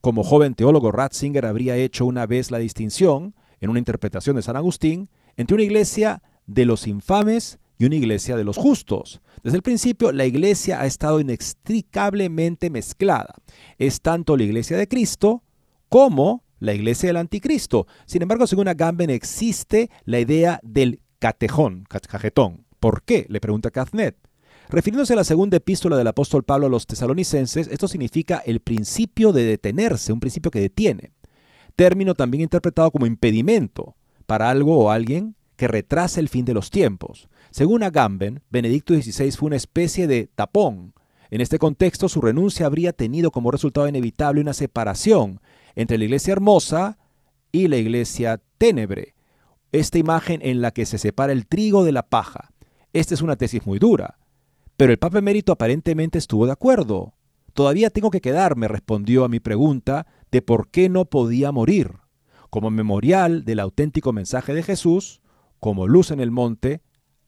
[0.00, 4.54] Como joven teólogo, Ratzinger habría hecho una vez la distinción, en una interpretación de San
[4.54, 9.22] Agustín, entre una iglesia de los infames y una iglesia de los justos.
[9.42, 13.34] Desde el principio, la iglesia ha estado inextricablemente mezclada.
[13.78, 15.42] Es tanto la iglesia de Cristo
[15.88, 17.86] como la iglesia del anticristo.
[18.04, 22.66] Sin embargo, según Agamben, existe la idea del catejón, cajetón.
[22.80, 23.24] ¿Por qué?
[23.30, 24.14] Le pregunta Cathnet.
[24.68, 29.32] Refiriéndose a la segunda epístola del apóstol Pablo a los tesalonicenses, esto significa el principio
[29.32, 31.12] de detenerse, un principio que detiene.
[31.76, 36.70] Término también interpretado como impedimento para algo o alguien que retrasa el fin de los
[36.70, 37.28] tiempos.
[37.50, 40.94] Según Agamben, Benedicto XVI fue una especie de tapón.
[41.30, 45.38] En este contexto, su renuncia habría tenido como resultado inevitable una separación
[45.74, 46.96] entre la iglesia hermosa
[47.52, 49.14] y la iglesia ténebre.
[49.70, 52.54] Esta imagen en la que se separa el trigo de la paja.
[52.94, 54.16] Esta es una tesis muy dura.
[54.78, 57.12] Pero el Papa Emérito aparentemente estuvo de acuerdo.
[57.52, 61.96] Todavía tengo que quedarme, respondió a mi pregunta de por qué no podía morir.
[62.48, 65.20] Como memorial del auténtico mensaje de Jesús,
[65.60, 66.80] como luz en el monte,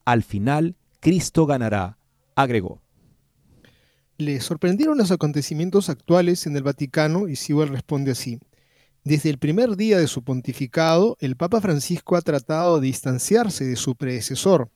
[0.04, 1.98] al final Cristo ganará,
[2.34, 2.80] agregó.
[4.18, 8.38] Le sorprendieron los acontecimientos actuales en el Vaticano y Sewell responde así.
[9.04, 13.74] Desde el primer día de su pontificado, el Papa Francisco ha tratado de distanciarse de
[13.76, 14.70] su predecesor.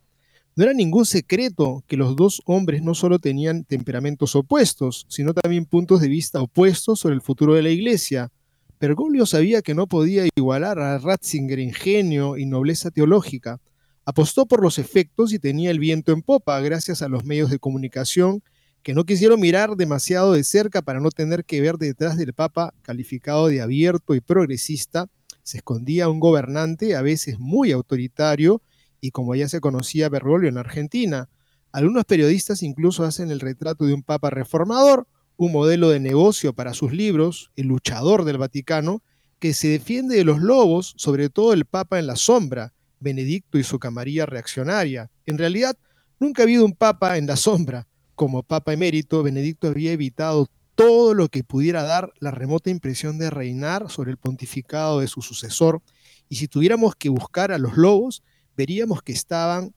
[0.56, 5.64] No era ningún secreto que los dos hombres no solo tenían temperamentos opuestos, sino también
[5.64, 8.32] puntos de vista opuestos sobre el futuro de la Iglesia.
[8.78, 13.60] Bergoglio sabía que no podía igualar a Ratzinger en genio y nobleza teológica.
[14.04, 17.58] Apostó por los efectos y tenía el viento en popa gracias a los medios de
[17.58, 18.42] comunicación
[18.82, 22.72] que no quisieron mirar demasiado de cerca para no tener que ver detrás del Papa,
[22.82, 25.08] calificado de abierto y progresista,
[25.42, 28.62] se escondía un gobernante a veces muy autoritario
[29.00, 31.28] y como ya se conocía Bergoglio en Argentina.
[31.72, 36.74] Algunos periodistas incluso hacen el retrato de un Papa reformador, un modelo de negocio para
[36.74, 39.02] sus libros, el luchador del Vaticano,
[39.38, 43.64] que se defiende de los lobos, sobre todo el Papa en la sombra, Benedicto y
[43.64, 45.10] su camarilla reaccionaria.
[45.26, 45.76] En realidad,
[46.18, 51.14] nunca ha habido un Papa en la sombra, como Papa emérito, Benedicto había evitado todo
[51.14, 55.82] lo que pudiera dar la remota impresión de reinar sobre el pontificado de su sucesor,
[56.28, 58.22] y si tuviéramos que buscar a los lobos,
[58.56, 59.74] veríamos que estaban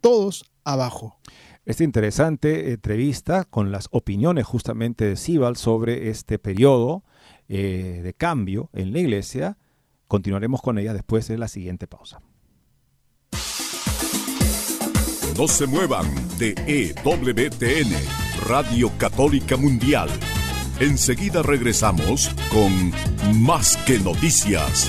[0.00, 1.18] todos abajo.
[1.66, 7.02] Esta interesante entrevista con las opiniones justamente de Sibal sobre este periodo
[7.48, 9.58] eh, de cambio en la iglesia,
[10.06, 12.20] continuaremos con ella después de la siguiente pausa.
[15.36, 16.06] No se muevan
[16.38, 17.92] de EWTN,
[18.46, 20.08] Radio Católica Mundial.
[20.78, 22.92] Enseguida regresamos con
[23.42, 24.88] Más que Noticias.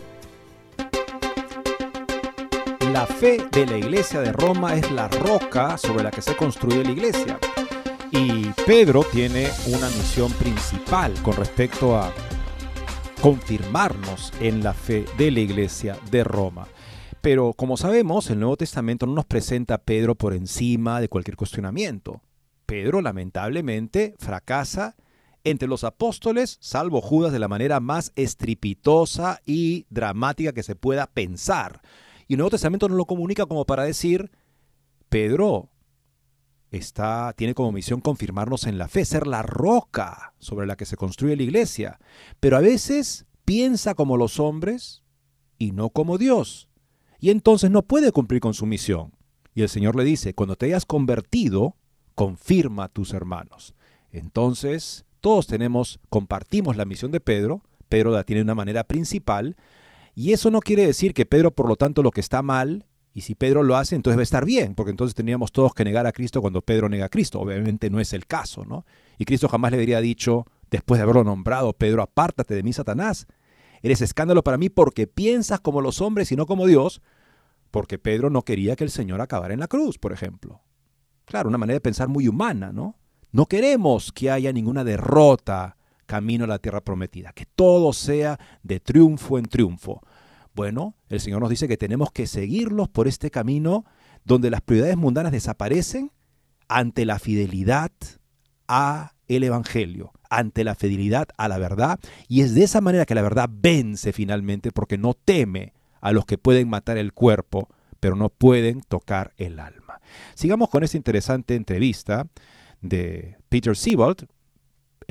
[3.21, 6.89] Fe de la iglesia de Roma es la roca sobre la que se construye la
[6.89, 7.37] iglesia.
[8.09, 12.11] Y Pedro tiene una misión principal con respecto a
[13.21, 16.67] confirmarnos en la fe de la iglesia de Roma.
[17.21, 21.37] Pero como sabemos, el Nuevo Testamento no nos presenta a Pedro por encima de cualquier
[21.37, 22.23] cuestionamiento.
[22.65, 24.95] Pedro lamentablemente fracasa
[25.43, 31.05] entre los apóstoles, salvo Judas, de la manera más estripitosa y dramática que se pueda
[31.05, 31.81] pensar.
[32.31, 34.31] Y el Nuevo Testamento nos lo comunica como para decir,
[35.09, 35.67] Pedro,
[36.71, 40.95] está, tiene como misión confirmarnos en la fe, ser la roca sobre la que se
[40.95, 41.99] construye la iglesia.
[42.39, 45.03] Pero a veces piensa como los hombres
[45.57, 46.69] y no como Dios.
[47.19, 49.11] Y entonces no puede cumplir con su misión.
[49.53, 51.75] Y el Señor le dice, cuando te hayas convertido,
[52.15, 53.75] confirma a tus hermanos.
[54.09, 59.57] Entonces, todos tenemos, compartimos la misión de Pedro, Pedro la tiene de una manera principal,
[60.15, 63.21] y eso no quiere decir que Pedro, por lo tanto, lo que está mal y
[63.21, 66.07] si Pedro lo hace, entonces va a estar bien, porque entonces tendríamos todos que negar
[66.07, 67.39] a Cristo cuando Pedro nega a Cristo.
[67.39, 68.85] Obviamente no es el caso, ¿no?
[69.17, 73.27] Y Cristo jamás le habría dicho, después de haberlo nombrado, Pedro, apártate de mí, Satanás.
[73.81, 77.01] Eres escándalo para mí porque piensas como los hombres y no como Dios,
[77.69, 80.61] porque Pedro no quería que el Señor acabara en la cruz, por ejemplo.
[81.25, 82.97] claro, una manera de pensar muy humana, ¿no?
[83.31, 85.77] No queremos que haya ninguna derrota
[86.11, 90.01] camino a la tierra prometida, que todo sea de triunfo en triunfo.
[90.53, 93.85] Bueno, el Señor nos dice que tenemos que seguirlos por este camino
[94.25, 96.11] donde las prioridades mundanas desaparecen
[96.67, 97.91] ante la fidelidad
[98.67, 101.97] a el Evangelio, ante la fidelidad a la verdad,
[102.27, 106.25] y es de esa manera que la verdad vence finalmente porque no teme a los
[106.25, 107.69] que pueden matar el cuerpo,
[108.01, 110.01] pero no pueden tocar el alma.
[110.35, 112.27] Sigamos con esta interesante entrevista
[112.81, 114.27] de Peter Siebold,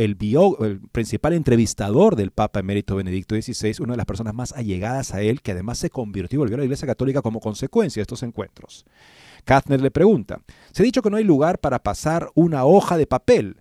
[0.04, 5.20] el, principal entrevistador del Papa Emérito Benedicto XVI, una de las personas más allegadas a
[5.20, 8.22] él, que además se convirtió y volvió a la Iglesia Católica como consecuencia de estos
[8.22, 8.86] encuentros.
[9.44, 10.40] Kathner le pregunta,
[10.72, 13.60] se ha dicho que no hay lugar para pasar una hoja de papel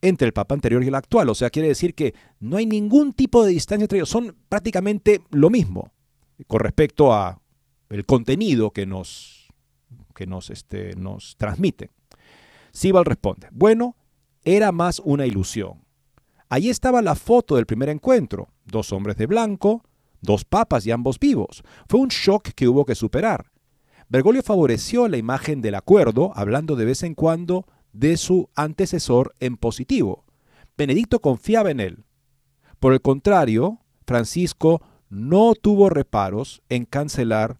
[0.00, 3.12] entre el Papa anterior y el actual, o sea, quiere decir que no hay ningún
[3.12, 5.92] tipo de distancia entre ellos, son prácticamente lo mismo
[6.46, 7.40] con respecto a
[7.90, 9.48] el contenido que nos,
[10.14, 11.90] que nos, este, nos transmite.
[12.72, 13.96] Sibal responde, bueno,
[14.46, 15.84] era más una ilusión.
[16.48, 19.82] Allí estaba la foto del primer encuentro, dos hombres de blanco,
[20.22, 21.64] dos papas y ambos vivos.
[21.88, 23.50] Fue un shock que hubo que superar.
[24.08, 29.56] Bergoglio favoreció la imagen del acuerdo, hablando de vez en cuando de su antecesor en
[29.56, 30.24] positivo.
[30.78, 32.04] Benedicto confiaba en él.
[32.78, 37.58] Por el contrario, Francisco no tuvo reparos en cancelar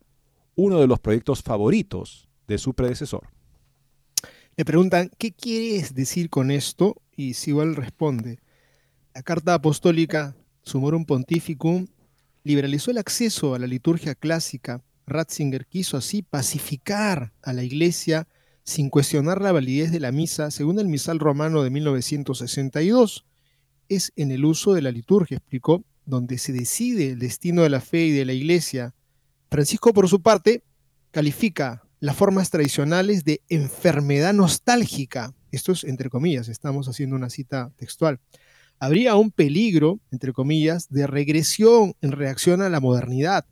[0.54, 3.35] uno de los proyectos favoritos de su predecesor.
[4.58, 7.02] Le preguntan, ¿qué quieres decir con esto?
[7.14, 8.38] Y Sibal responde,
[9.14, 11.88] la carta apostólica Sumorum Pontificum
[12.42, 18.26] liberalizó el acceso a la liturgia clásica Ratzinger quiso así pacificar a la Iglesia
[18.64, 23.24] sin cuestionar la validez de la misa según el misal romano de 1962.
[23.88, 27.80] Es en el uso de la liturgia, explicó, donde se decide el destino de la
[27.80, 28.94] fe y de la Iglesia.
[29.50, 30.64] Francisco, por su parte,
[31.12, 35.34] califica las formas tradicionales de enfermedad nostálgica.
[35.50, 38.20] Esto es entre comillas, estamos haciendo una cita textual.
[38.78, 43.44] Habría un peligro, entre comillas, de regresión en reacción a la modernidad,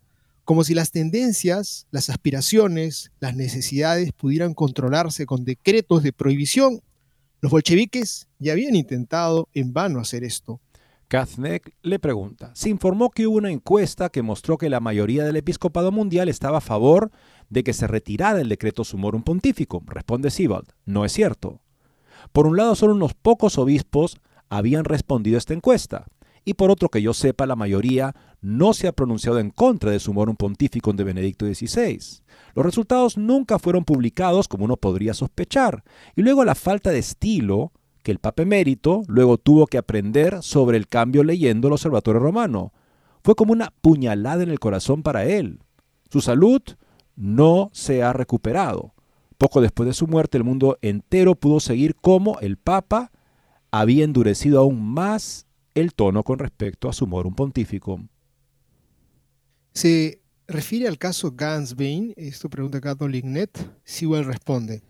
[0.45, 6.79] como si las tendencias, las aspiraciones, las necesidades pudieran controlarse con decretos de prohibición.
[7.41, 10.61] Los bolcheviques ya habían intentado en vano hacer esto.
[11.09, 15.35] Kaznek le pregunta, se informó que hubo una encuesta que mostró que la mayoría del
[15.35, 17.11] episcopado mundial estaba a favor
[17.49, 19.83] de que se retirara el decreto sumorum pontífico.
[19.85, 21.61] Responde Sibald, no es cierto.
[22.31, 24.17] Por un lado, solo unos pocos obispos
[24.49, 26.05] habían respondido a esta encuesta
[26.45, 29.99] y por otro que yo sepa la mayoría no se ha pronunciado en contra de
[29.99, 31.99] su morum pontífico de Benedicto XVI.
[32.53, 35.83] Los resultados nunca fueron publicados como uno podría sospechar,
[36.15, 37.73] y luego la falta de estilo
[38.03, 42.71] que el Papa emérito luego tuvo que aprender sobre el cambio leyendo el Observatorio Romano.
[43.23, 45.59] Fue como una puñalada en el corazón para él.
[46.11, 46.61] Su salud
[47.15, 48.93] no se ha recuperado.
[49.37, 53.11] Poco después de su muerte, el mundo entero pudo seguir cómo el Papa
[53.71, 57.99] había endurecido aún más el tono con respecto a su morum pontífico.
[59.73, 63.49] Se refiere al caso Gansbain, esto pregunta Catholic.net,
[63.83, 64.83] Sewell responde,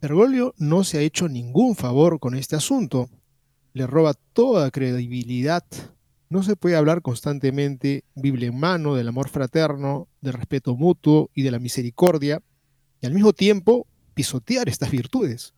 [0.00, 3.10] Bergoglio no se ha hecho ningún favor con este asunto,
[3.74, 5.64] le roba toda credibilidad,
[6.30, 11.42] no se puede hablar constantemente, Biblia en mano, del amor fraterno, del respeto mutuo y
[11.42, 12.42] de la misericordia,
[13.00, 15.54] y al mismo tiempo pisotear estas virtudes.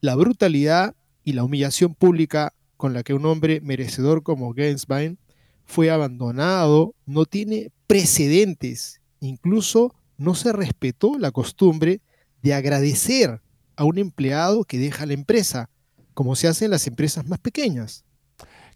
[0.00, 5.18] La brutalidad y la humillación pública con la que un hombre merecedor como Genswein
[5.64, 9.00] fue abandonado no tiene precedentes.
[9.20, 12.00] Incluso no se respetó la costumbre
[12.42, 13.42] de agradecer
[13.76, 15.70] a un empleado que deja la empresa,
[16.14, 18.04] como se hace en las empresas más pequeñas.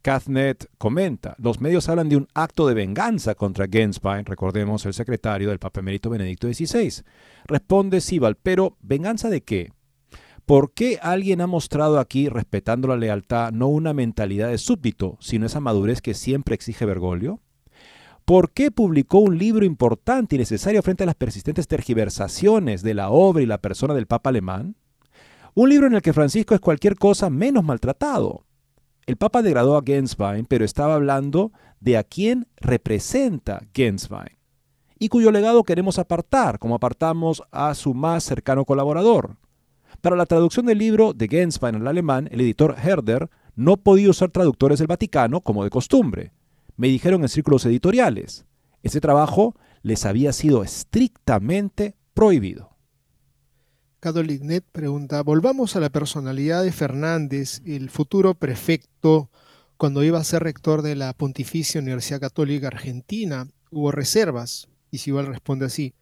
[0.05, 5.49] Cathnet comenta, los medios hablan de un acto de venganza contra Genswein, recordemos el secretario
[5.49, 7.03] del Papa Emérito Benedicto XVI.
[7.47, 9.73] Responde Sibal, pero ¿venganza de qué?
[10.45, 15.47] ¿Por qué alguien ha mostrado aquí, respetando la lealtad, no una mentalidad de súbdito, sino
[15.47, 17.41] esa madurez que siempre exige Bergoglio?
[18.27, 23.09] ¿Por qué publicó un libro importante y necesario frente a las persistentes tergiversaciones de la
[23.09, 24.77] obra y la persona del Papa alemán?
[25.55, 28.45] Un libro en el que Francisco es cualquier cosa menos maltratado.
[29.07, 34.35] El Papa degradó a Genswein, pero estaba hablando de a quién representa Genswein
[34.99, 39.37] y cuyo legado queremos apartar, como apartamos a su más cercano colaborador,
[40.01, 44.31] para la traducción del libro de Genswein al alemán, el editor Herder no podía usar
[44.31, 46.33] traductores del Vaticano como de costumbre.
[46.77, 48.45] Me dijeron en círculos editoriales.
[48.83, 52.74] Ese trabajo les había sido estrictamente prohibido.
[54.05, 59.31] CatholicNet pregunta, volvamos a la personalidad de Fernández, el futuro prefecto,
[59.79, 63.49] cuando iba a ser rector de la Pontificia Universidad Católica Argentina.
[63.71, 65.95] Hubo reservas, y si igual responde así,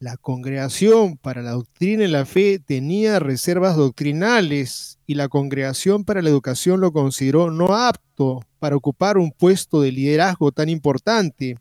[0.00, 6.22] La Congregación para la Doctrina y la Fe tenía reservas doctrinales y la Congregación para
[6.22, 11.54] la Educación lo consideró no apto para ocupar un puesto de liderazgo tan importante.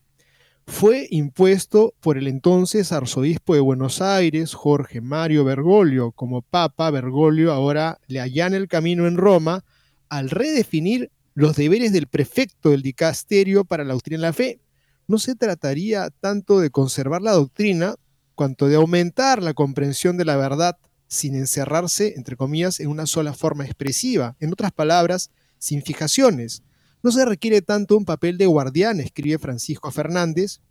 [0.65, 6.11] Fue impuesto por el entonces arzobispo de Buenos Aires, Jorge Mario Bergoglio.
[6.11, 9.65] Como papa, Bergoglio ahora le allana el camino en Roma
[10.07, 14.59] al redefinir los deberes del prefecto del dicasterio para la doctrina y la fe.
[15.07, 17.95] No se trataría tanto de conservar la doctrina,
[18.35, 23.33] cuanto de aumentar la comprensión de la verdad sin encerrarse, entre comillas, en una sola
[23.33, 24.35] forma expresiva.
[24.39, 26.63] En otras palabras, sin fijaciones.
[27.03, 30.61] No se requiere tanto un papel de guardián, escribe Francisco Fernández,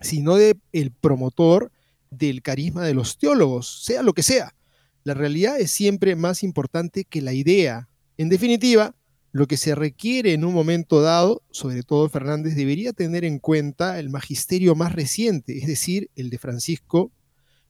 [0.00, 1.70] sino de el promotor
[2.10, 4.56] del carisma de los teólogos, sea lo que sea.
[5.04, 7.88] La realidad es siempre más importante que la idea.
[8.18, 8.96] En definitiva,
[9.30, 14.00] lo que se requiere en un momento dado, sobre todo Fernández, debería tener en cuenta
[14.00, 17.12] el magisterio más reciente, es decir, el de Francisco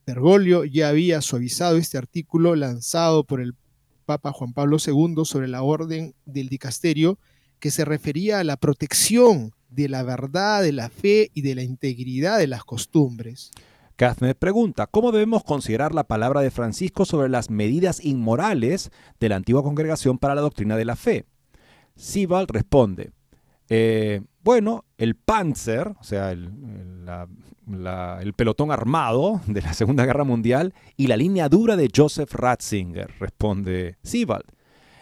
[0.07, 0.65] Bergoglio.
[0.65, 3.55] Ya había suavizado este artículo lanzado por el
[4.07, 7.19] Papa Juan Pablo II sobre la orden del dicasterio,
[7.61, 11.63] que se refería a la protección de la verdad, de la fe y de la
[11.63, 13.51] integridad de las costumbres.
[13.97, 18.91] Kazner pregunta, ¿cómo debemos considerar la palabra de Francisco sobre las medidas inmorales
[19.21, 21.27] de la antigua congregación para la doctrina de la fe?
[21.97, 23.13] Sibal responde,
[23.69, 26.49] eh, bueno, el Panzer, o sea, el,
[28.35, 33.99] pelotón armado de la Segunda Guerra Mundial y la línea dura de Joseph Ratzinger, responde
[34.03, 34.47] Sibald.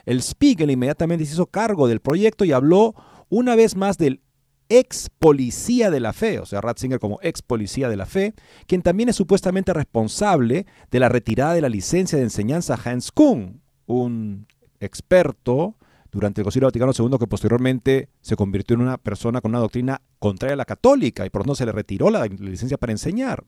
[0.09, 2.95] El Spiegel inmediatamente se hizo cargo del proyecto y habló
[3.29, 4.23] una vez más del
[4.71, 8.33] ex policía de la fe, o sea, Ratzinger como ex policía de la fe,
[8.67, 13.13] quien también es supuestamente responsable de la retirada de la licencia de enseñanza a Hans
[13.13, 14.47] Kuhn, un
[14.81, 15.77] experto
[16.11, 20.01] durante el Concilio Vaticano II, que posteriormente se convirtió en una persona con una doctrina
[20.19, 23.45] contraria a la católica y por eso se le retiró la licencia para enseñar.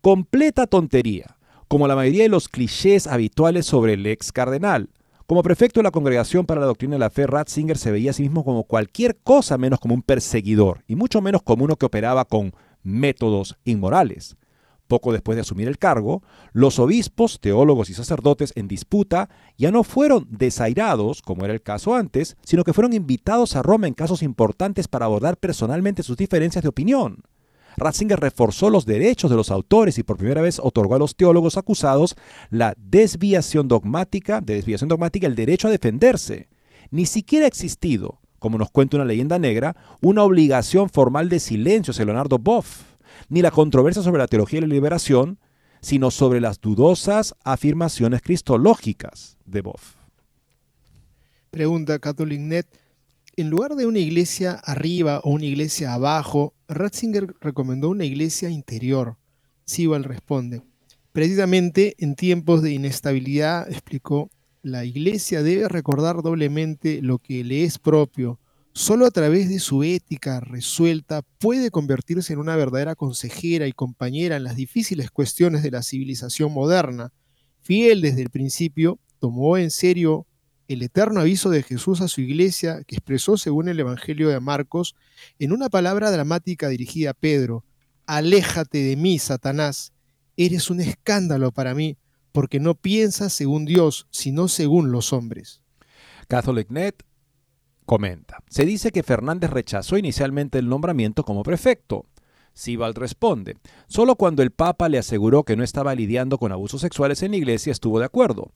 [0.00, 4.88] Completa tontería, como la mayoría de los clichés habituales sobre el ex cardenal.
[5.32, 8.12] Como prefecto de la Congregación para la Doctrina de la Fe, Ratzinger se veía a
[8.12, 11.86] sí mismo como cualquier cosa menos como un perseguidor, y mucho menos como uno que
[11.86, 12.52] operaba con
[12.82, 14.36] métodos inmorales.
[14.88, 16.22] Poco después de asumir el cargo,
[16.52, 21.94] los obispos, teólogos y sacerdotes en disputa ya no fueron desairados, como era el caso
[21.94, 26.62] antes, sino que fueron invitados a Roma en casos importantes para abordar personalmente sus diferencias
[26.62, 27.22] de opinión.
[27.76, 31.56] Ratzinger reforzó los derechos de los autores y por primera vez otorgó a los teólogos
[31.56, 32.16] acusados
[32.50, 36.48] la desviación dogmática, de desviación dogmática, el derecho a defenderse.
[36.90, 41.92] Ni siquiera ha existido, como nos cuenta una leyenda negra, una obligación formal de silencio
[41.92, 42.92] hacia Leonardo Boff
[43.28, 45.38] ni la controversia sobre la teología de la liberación,
[45.80, 49.94] sino sobre las dudosas afirmaciones cristológicas de Boff.
[51.50, 52.66] Pregunta CatholicNet.
[53.34, 59.16] En lugar de una iglesia arriba o una iglesia abajo, Ratzinger recomendó una iglesia interior.
[59.64, 60.62] Sibal responde.
[61.12, 64.30] Precisamente en tiempos de inestabilidad, explicó,
[64.62, 68.38] la iglesia debe recordar doblemente lo que le es propio,
[68.74, 74.36] Solo a través de su ética resuelta puede convertirse en una verdadera consejera y compañera
[74.36, 77.12] en las difíciles cuestiones de la civilización moderna.
[77.60, 80.26] Fiel desde el principio, tomó en serio
[80.72, 84.94] el eterno aviso de Jesús a su iglesia que expresó según el Evangelio de Marcos
[85.38, 87.64] en una palabra dramática dirigida a Pedro.
[88.06, 89.92] Aléjate de mí, Satanás.
[90.36, 91.98] Eres un escándalo para mí,
[92.32, 95.62] porque no piensas según Dios, sino según los hombres.
[96.28, 97.04] CatholicNet
[97.84, 98.42] comenta.
[98.48, 102.06] Se dice que Fernández rechazó inicialmente el nombramiento como prefecto.
[102.54, 103.56] Sibald responde,
[103.86, 107.38] solo cuando el Papa le aseguró que no estaba lidiando con abusos sexuales en la
[107.38, 108.52] iglesia estuvo de acuerdo.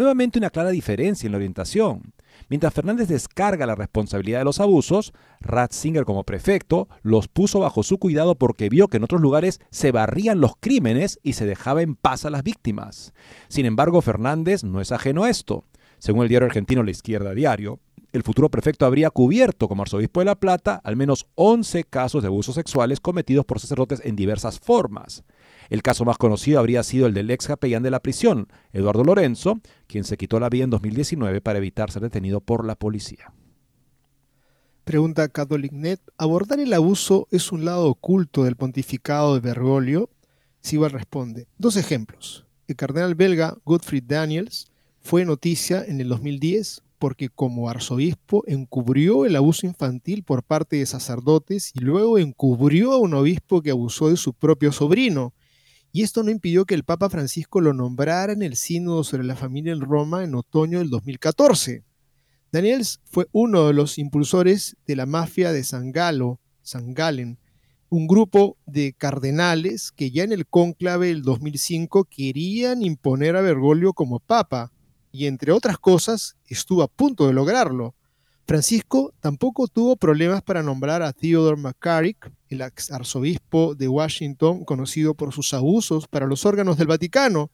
[0.00, 2.14] Nuevamente una clara diferencia en la orientación.
[2.48, 7.98] Mientras Fernández descarga la responsabilidad de los abusos, Ratzinger como prefecto los puso bajo su
[7.98, 11.96] cuidado porque vio que en otros lugares se barrían los crímenes y se dejaba en
[11.96, 13.12] paz a las víctimas.
[13.48, 15.64] Sin embargo, Fernández no es ajeno a esto.
[15.98, 17.78] Según el diario argentino La Izquierda Diario,
[18.12, 22.28] el futuro prefecto habría cubierto como arzobispo de La Plata al menos 11 casos de
[22.28, 25.24] abusos sexuales cometidos por sacerdotes en diversas formas.
[25.70, 29.60] El caso más conocido habría sido el del ex capellán de la prisión, Eduardo Lorenzo,
[29.86, 33.32] quien se quitó la vida en 2019 para evitar ser detenido por la policía.
[34.82, 40.10] Pregunta CatholicNet, ¿abordar el abuso es un lado oculto del pontificado de Bergoglio?
[40.60, 42.46] Sibal responde, dos ejemplos.
[42.66, 49.36] El cardenal belga Gottfried Daniels fue noticia en el 2010 porque como arzobispo encubrió el
[49.36, 54.16] abuso infantil por parte de sacerdotes y luego encubrió a un obispo que abusó de
[54.16, 55.32] su propio sobrino.
[55.92, 59.34] Y esto no impidió que el Papa Francisco lo nombrara en el Sínodo sobre la
[59.34, 61.84] familia en Roma en otoño del 2014.
[62.52, 67.38] Daniels fue uno de los impulsores de la mafia de San Galo, San Galen,
[67.88, 73.92] un grupo de cardenales que ya en el cónclave del 2005 querían imponer a Bergoglio
[73.92, 74.72] como papa
[75.10, 77.96] y entre otras cosas estuvo a punto de lograrlo.
[78.46, 85.14] Francisco tampoco tuvo problemas para nombrar a Theodore McCarrick, el ex arzobispo de Washington, conocido
[85.14, 87.50] por sus abusos para los órganos del Vaticano.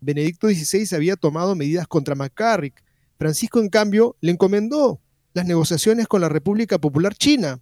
[0.00, 2.84] Benedicto XVI había tomado medidas contra McCarrick.
[3.18, 5.00] Francisco, en cambio, le encomendó
[5.32, 7.60] las negociaciones con la República Popular China.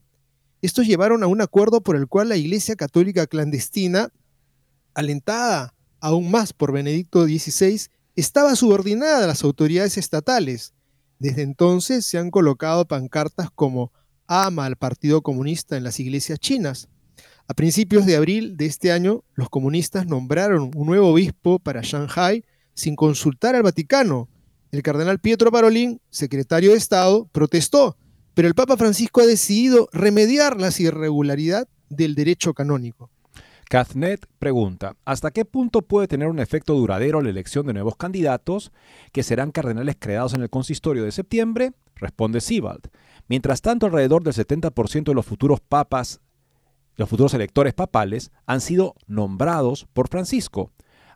[0.60, 4.12] Estos llevaron a un acuerdo por el cual la Iglesia Católica clandestina,
[4.92, 7.80] alentada aún más por Benedicto XVI,
[8.16, 10.74] estaba subordinada a las autoridades estatales.
[11.20, 13.92] Desde entonces se han colocado pancartas como
[14.32, 16.88] ama al Partido Comunista en las iglesias chinas.
[17.48, 22.44] A principios de abril de este año, los comunistas nombraron un nuevo obispo para Shanghai
[22.72, 24.28] sin consultar al Vaticano.
[24.70, 27.98] El cardenal Pietro Parolin, secretario de Estado, protestó,
[28.32, 33.10] pero el Papa Francisco ha decidido remediar la irregularidad del derecho canónico.
[33.68, 38.72] Cathnet pregunta, ¿hasta qué punto puede tener un efecto duradero la elección de nuevos candidatos
[39.12, 41.72] que serán cardenales creados en el consistorio de septiembre?
[41.96, 42.88] Responde Sibald.
[43.32, 46.20] Mientras tanto, alrededor del 70% de los futuros papas,
[46.96, 50.70] los futuros electores papales, han sido nombrados por Francisco.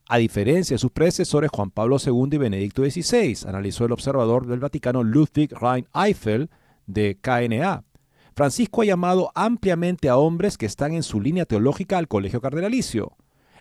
[0.08, 4.60] A diferencia de sus predecesores Juan Pablo II y Benedicto XVI, analizó el observador del
[4.60, 6.48] Vaticano Ludwig Rhein Eiffel
[6.86, 7.84] de KNA.
[8.34, 13.14] Francisco ha llamado ampliamente a hombres que están en su línea teológica al colegio cardenalicio.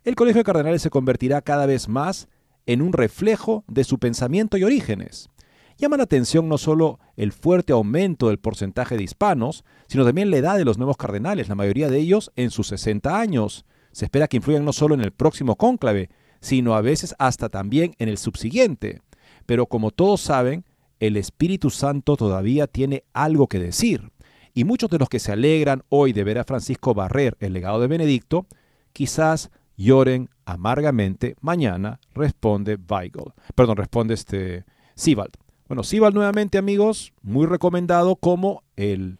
[0.05, 2.29] El colegio de cardenales se convertirá cada vez más
[2.67, 5.29] en un reflejo de su pensamiento y orígenes.
[5.77, 10.37] Llama la atención no solo el fuerte aumento del porcentaje de hispanos, sino también la
[10.37, 13.65] edad de los nuevos cardenales, la mayoría de ellos en sus 60 años.
[13.91, 16.09] Se espera que influyan no solo en el próximo cónclave,
[16.39, 19.01] sino a veces hasta también en el subsiguiente.
[19.45, 20.63] Pero como todos saben,
[21.01, 24.11] el Espíritu Santo todavía tiene algo que decir.
[24.53, 27.81] Y muchos de los que se alegran hoy de ver a Francisco barrer el legado
[27.81, 28.47] de Benedicto,
[28.93, 33.33] quizás lloren amargamente mañana, responde Weigel.
[33.55, 34.63] Perdón, responde este
[34.95, 35.33] Sibald.
[35.67, 39.17] Bueno, Sibald nuevamente, amigos, muy recomendado como el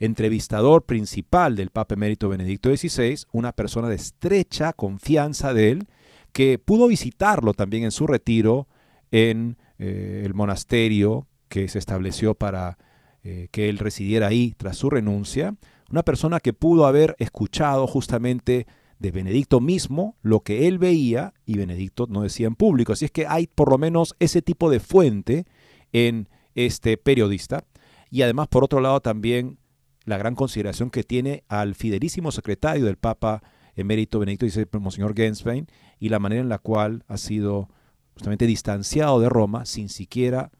[0.00, 5.88] entrevistador principal del Papa Emérito Benedicto XVI, una persona de estrecha confianza de él,
[6.32, 8.68] que pudo visitarlo también en su retiro
[9.10, 12.78] en eh, el monasterio que se estableció para
[13.22, 15.56] eh, que él residiera ahí tras su renuncia,
[15.90, 18.66] una persona que pudo haber escuchado justamente
[18.98, 22.94] de Benedicto mismo lo que él veía y Benedicto no decía en público.
[22.94, 25.44] Así es que hay por lo menos ese tipo de fuente
[25.92, 27.64] en este periodista.
[28.10, 29.58] Y además, por otro lado, también
[30.04, 33.42] la gran consideración que tiene al fidelísimo secretario del Papa
[33.74, 35.66] emérito Benedicto XVI, Monseñor Genswein,
[35.98, 37.68] y la manera en la cual ha sido
[38.14, 40.50] justamente distanciado de Roma sin siquiera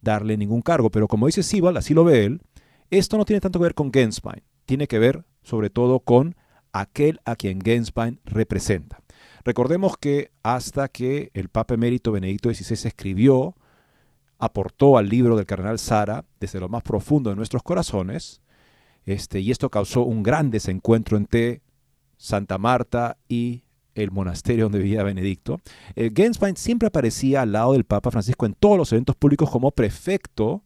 [0.00, 0.90] darle ningún cargo.
[0.90, 2.42] Pero como dice Sibal, así lo ve él,
[2.90, 6.36] esto no tiene tanto que ver con Genswein, tiene que ver sobre todo con
[6.72, 9.00] aquel a quien Genswein representa.
[9.44, 13.56] Recordemos que hasta que el Papa emérito Benedicto XVI escribió,
[14.38, 18.40] aportó al libro del cardenal Sara desde lo más profundo de nuestros corazones,
[19.04, 21.62] este, y esto causó un gran desencuentro entre
[22.16, 23.62] Santa Marta y
[23.94, 25.60] el monasterio donde vivía Benedicto,
[25.96, 29.70] eh, Genswein siempre aparecía al lado del Papa Francisco en todos los eventos públicos como
[29.72, 30.62] prefecto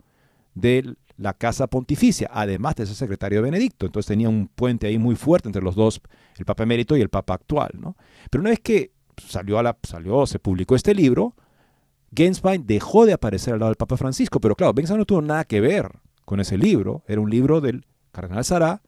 [0.54, 3.86] de la Casa Pontificia, además de ser secretario de Benedicto.
[3.86, 6.00] Entonces tenía un puente ahí muy fuerte entre los dos,
[6.36, 7.70] el Papa emérito y el Papa actual.
[7.74, 7.96] ¿no?
[8.30, 11.34] Pero una vez que salió, a la, salió, se publicó este libro,
[12.14, 15.44] Genswein dejó de aparecer al lado del Papa Francisco, pero claro, Genswein no tuvo nada
[15.44, 15.90] que ver
[16.24, 18.82] con ese libro, era un libro del cardenal Sará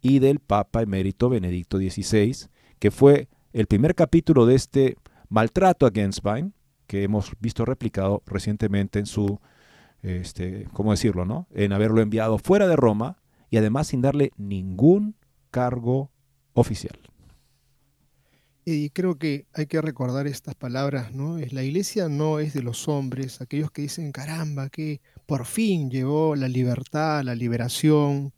[0.00, 2.48] y del Papa emérito Benedicto XVI,
[2.78, 4.96] que fue el primer capítulo de este
[5.28, 6.54] maltrato a Genswein,
[6.86, 9.40] que hemos visto replicado recientemente en su,
[10.02, 11.46] este, ¿cómo decirlo, no?
[11.52, 13.18] En haberlo enviado fuera de Roma
[13.50, 15.16] y además sin darle ningún
[15.50, 16.10] cargo
[16.52, 16.98] oficial.
[18.68, 21.38] Y creo que hay que recordar estas palabras, ¿no?
[21.38, 26.34] La iglesia no es de los hombres, aquellos que dicen, caramba, que por fin llegó
[26.34, 28.32] la libertad, la liberación,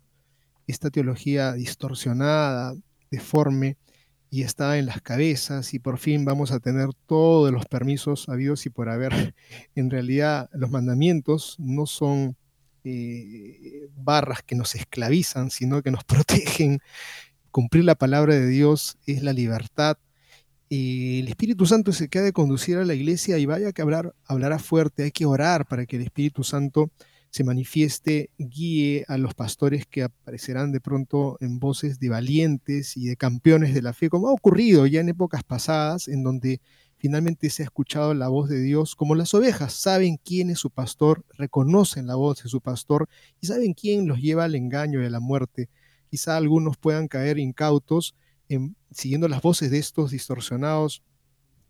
[0.66, 2.74] esta teología distorsionada,
[3.10, 3.78] deforme,
[4.30, 8.66] y está en las cabezas y por fin vamos a tener todos los permisos habidos
[8.66, 9.34] y por haber.
[9.74, 12.36] En realidad los mandamientos no son
[12.84, 16.80] eh, barras que nos esclavizan, sino que nos protegen.
[17.50, 19.96] Cumplir la palabra de Dios es la libertad.
[20.70, 24.58] El Espíritu Santo se queda de conducir a la iglesia y vaya que hablar, hablará
[24.58, 25.04] fuerte.
[25.04, 26.90] Hay que orar para que el Espíritu Santo
[27.30, 33.06] se manifieste, guíe a los pastores que aparecerán de pronto en voces de valientes y
[33.06, 36.60] de campeones de la fe, como ha ocurrido ya en épocas pasadas, en donde
[36.98, 40.70] finalmente se ha escuchado la voz de Dios, como las ovejas saben quién es su
[40.70, 43.08] pastor, reconocen la voz de su pastor
[43.40, 45.70] y saben quién los lleva al engaño y a la muerte.
[46.10, 48.14] quizá algunos puedan caer incautos
[48.48, 51.02] en, siguiendo las voces de estos distorsionados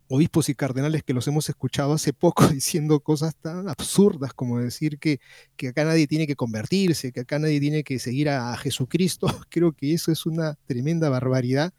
[0.08, 4.98] obispos y cardenales que los hemos escuchado hace poco diciendo cosas tan absurdas como decir
[4.98, 5.20] que,
[5.56, 9.26] que acá nadie tiene que convertirse, que acá nadie tiene que seguir a, Jesucristo.
[9.50, 11.72] Creo que eso es una tremenda barbaridad.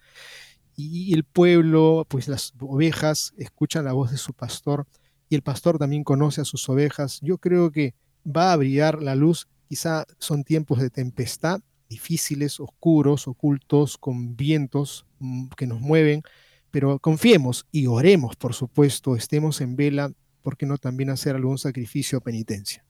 [0.76, 4.88] Y el pueblo, pues las ovejas escuchan la voz de su pastor
[5.28, 7.20] y el pastor también conoce a sus ovejas.
[7.22, 7.96] Yo creo que
[8.26, 9.50] va a brillar la luz.
[9.68, 11.60] Quizá son tiempos de tempestad,
[11.90, 16.22] difíciles, oscuros, ocultos, con vientos mm, que nos mueven,
[16.72, 20.12] pero confiemos y oremos, por supuesto, estemos en vela,
[20.42, 22.86] ¿por qué no también hacer algún sacrificio o penitencia?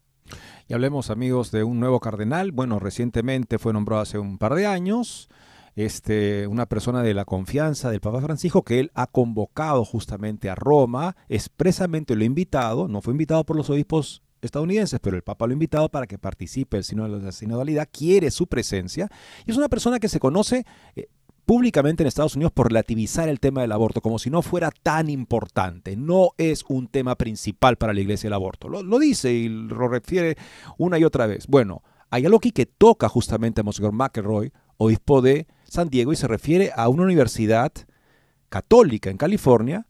[0.68, 2.52] Y hablemos, amigos, de un nuevo cardenal.
[2.52, 5.30] Bueno, recientemente fue nombrado hace un par de años.
[5.76, 10.56] Este, una persona de la confianza del Papa Francisco que él ha convocado justamente a
[10.56, 15.46] Roma, expresamente lo ha invitado, no fue invitado por los obispos estadounidenses, pero el Papa
[15.46, 19.10] lo ha invitado para que participe el Sínodo de la Sinodalidad, quiere su presencia,
[19.46, 20.66] y es una persona que se conoce
[20.96, 21.08] eh,
[21.50, 25.10] públicamente en Estados Unidos por relativizar el tema del aborto, como si no fuera tan
[25.10, 25.98] importante.
[25.98, 28.70] No es un tema principal para la iglesia el aborto.
[28.70, 30.38] Lo, dice y lo refiere
[30.78, 31.48] una y otra vez.
[31.48, 31.82] Bueno,
[32.12, 36.28] hay algo aquí que toca justamente a Monseñor McElroy, obispo de San Diego, y se
[36.28, 37.72] refiere a una universidad
[38.50, 39.88] católica en California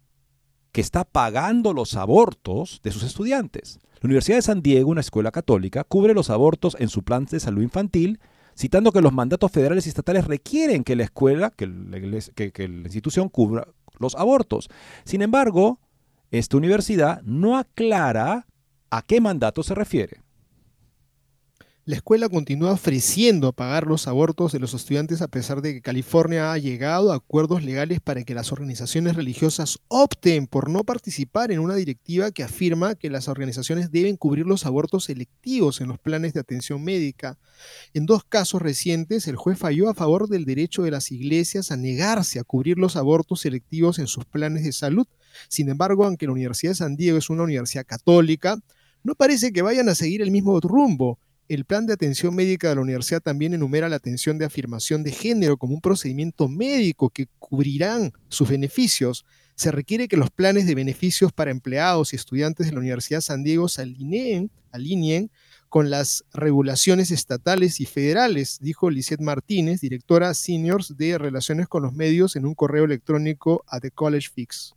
[0.72, 3.80] que está pagando los abortos de sus estudiantes.
[4.02, 7.39] La Universidad de San Diego, una escuela católica, cubre los abortos en su plan de
[7.39, 8.20] salud infantil
[8.60, 11.97] citando que los mandatos federales y estatales requieren que la escuela, que la,
[12.84, 13.70] institución cubra
[14.00, 14.70] los abortos.
[15.06, 15.80] Sin embargo,
[16.30, 18.47] esta universidad no aclara
[18.89, 20.22] a qué mandato se refiere
[21.89, 26.53] la escuela continúa ofreciendo pagar los abortos de los estudiantes a pesar de que California
[26.53, 31.57] ha llegado a acuerdos legales para que las organizaciones religiosas opten por no participar en
[31.57, 36.35] una directiva que afirma que las organizaciones deben cubrir los abortos selectivos en los planes
[36.35, 37.39] de atención médica.
[37.95, 41.75] En dos casos recientes, el juez falló a favor del derecho de las iglesias a
[41.75, 45.07] negarse a cubrir los abortos selectivos en sus planes de salud.
[45.47, 48.59] Sin embargo, aunque la Universidad de San Diego es una universidad católica,
[49.01, 51.17] no parece que vayan a seguir el mismo rumbo
[51.50, 55.12] el plan de atención médica de la universidad también enumera la atención de afirmación de
[55.12, 59.26] género como un procedimiento médico que cubrirán sus beneficios.
[59.56, 63.43] Se requiere que los planes de beneficios para empleados y estudiantes de la Universidad San
[63.43, 65.32] Diego se alineen, alineen
[65.70, 71.93] con las regulaciones estatales y federales, dijo Lisette Martínez, directora seniors de Relaciones con los
[71.93, 74.76] Medios, en un correo electrónico a The College Fix.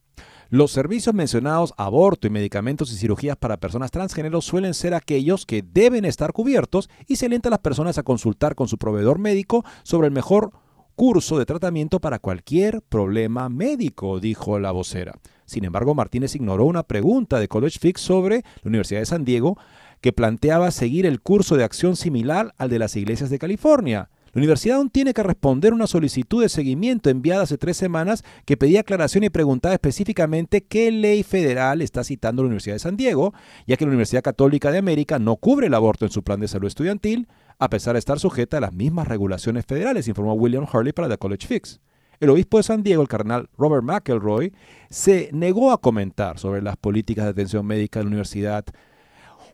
[0.52, 5.62] Los servicios mencionados, aborto y medicamentos y cirugías para personas transgénero, suelen ser aquellos que
[5.62, 9.64] deben estar cubiertos y se alienta a las personas a consultar con su proveedor médico
[9.82, 10.52] sobre el mejor
[10.94, 15.14] curso de tratamiento para cualquier problema médico, dijo la vocera.
[15.46, 19.56] Sin embargo, Martínez ignoró una pregunta de College Fix sobre la Universidad de San Diego
[20.02, 24.10] que planteaba seguir el curso de acción similar al de las iglesias de California.
[24.34, 28.56] La universidad aún tiene que responder una solicitud de seguimiento enviada hace tres semanas que
[28.56, 33.34] pedía aclaración y preguntaba específicamente qué ley federal está citando la Universidad de San Diego,
[33.66, 36.48] ya que la Universidad Católica de América no cubre el aborto en su plan de
[36.48, 37.28] salud estudiantil,
[37.58, 41.18] a pesar de estar sujeta a las mismas regulaciones federales, informó William Hurley para The
[41.18, 41.80] College Fix.
[42.18, 44.54] El obispo de San Diego, el cardenal Robert McElroy,
[44.88, 48.64] se negó a comentar sobre las políticas de atención médica de la Universidad.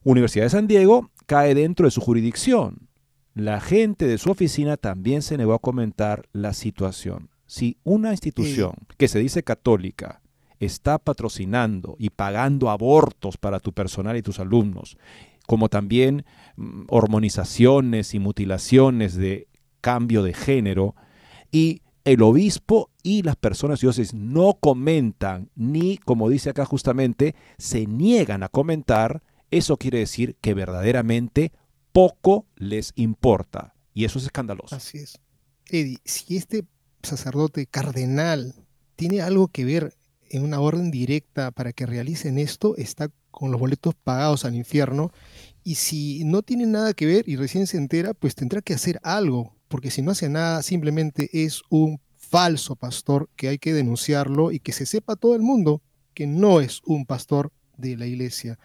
[0.04, 2.87] Universidad de San Diego cae dentro de su jurisdicción
[3.38, 7.30] la gente de su oficina también se negó a comentar la situación.
[7.46, 10.20] Si una institución que se dice católica
[10.58, 14.98] está patrocinando y pagando abortos para tu personal y tus alumnos,
[15.46, 16.24] como también
[16.56, 19.46] mm, hormonizaciones y mutilaciones de
[19.80, 20.96] cambio de género,
[21.52, 27.86] y el obispo y las personas dioses no comentan, ni, como dice acá justamente, se
[27.86, 29.22] niegan a comentar,
[29.52, 31.52] eso quiere decir que verdaderamente
[31.98, 33.74] poco les importa.
[33.92, 34.76] Y eso es escandaloso.
[34.76, 35.18] Así es.
[35.66, 36.64] Eddie, si este
[37.02, 38.54] sacerdote cardenal
[38.94, 39.96] tiene algo que ver
[40.30, 45.10] en una orden directa para que realicen esto, está con los boletos pagados al infierno.
[45.64, 49.00] Y si no tiene nada que ver y recién se entera, pues tendrá que hacer
[49.02, 54.52] algo, porque si no hace nada, simplemente es un falso pastor que hay que denunciarlo
[54.52, 55.82] y que se sepa todo el mundo
[56.14, 58.56] que no es un pastor de la iglesia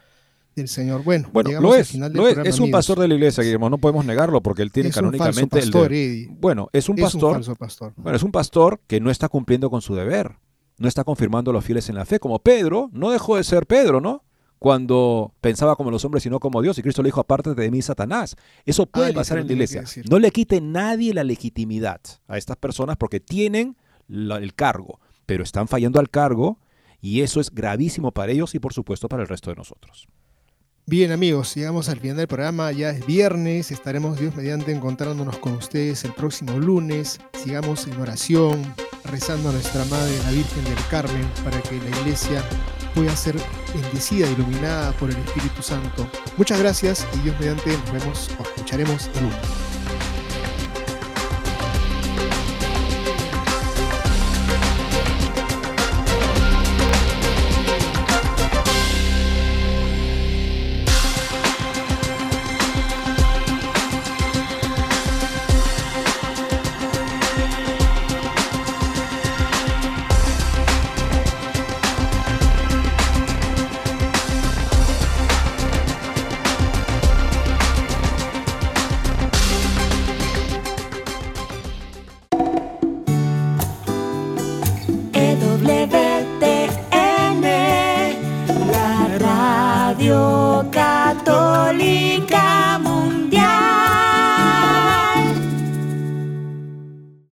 [0.56, 1.04] del Señor.
[1.04, 4.62] Bueno, bueno lo es, es, un pastor de la iglesia, Guillermo, no podemos negarlo porque
[4.62, 7.58] él tiene canónicamente el Bueno, es un pastor.
[7.58, 7.94] pastor.
[7.96, 10.38] Bueno, es un pastor que no está cumpliendo con su deber.
[10.78, 13.68] No está confirmando a los fieles en la fe, como Pedro, no dejó de ser
[13.68, 14.24] Pedro, ¿no?
[14.58, 17.70] Cuando pensaba como los hombres y no como Dios, y Cristo le dijo, aparte de
[17.70, 18.36] mí, Satanás.
[18.66, 19.84] Eso puede ah, pasar en la iglesia.
[20.10, 23.78] No le quite nadie la legitimidad a estas personas porque tienen
[24.10, 26.60] el cargo, pero están fallando al cargo
[27.02, 30.08] y eso es gravísimo para ellos y por supuesto para el resto de nosotros.
[30.86, 35.54] Bien amigos, llegamos al final del programa, ya es viernes, estaremos Dios mediante encontrándonos con
[35.54, 38.76] ustedes el próximo lunes, sigamos en oración,
[39.06, 42.44] rezando a nuestra Madre, la Virgen del Carmen, para que la iglesia
[42.94, 43.38] pueda ser
[43.74, 46.06] bendecida, iluminada por el Espíritu Santo.
[46.36, 49.73] Muchas gracias y Dios mediante nos vemos o escucharemos el lunes.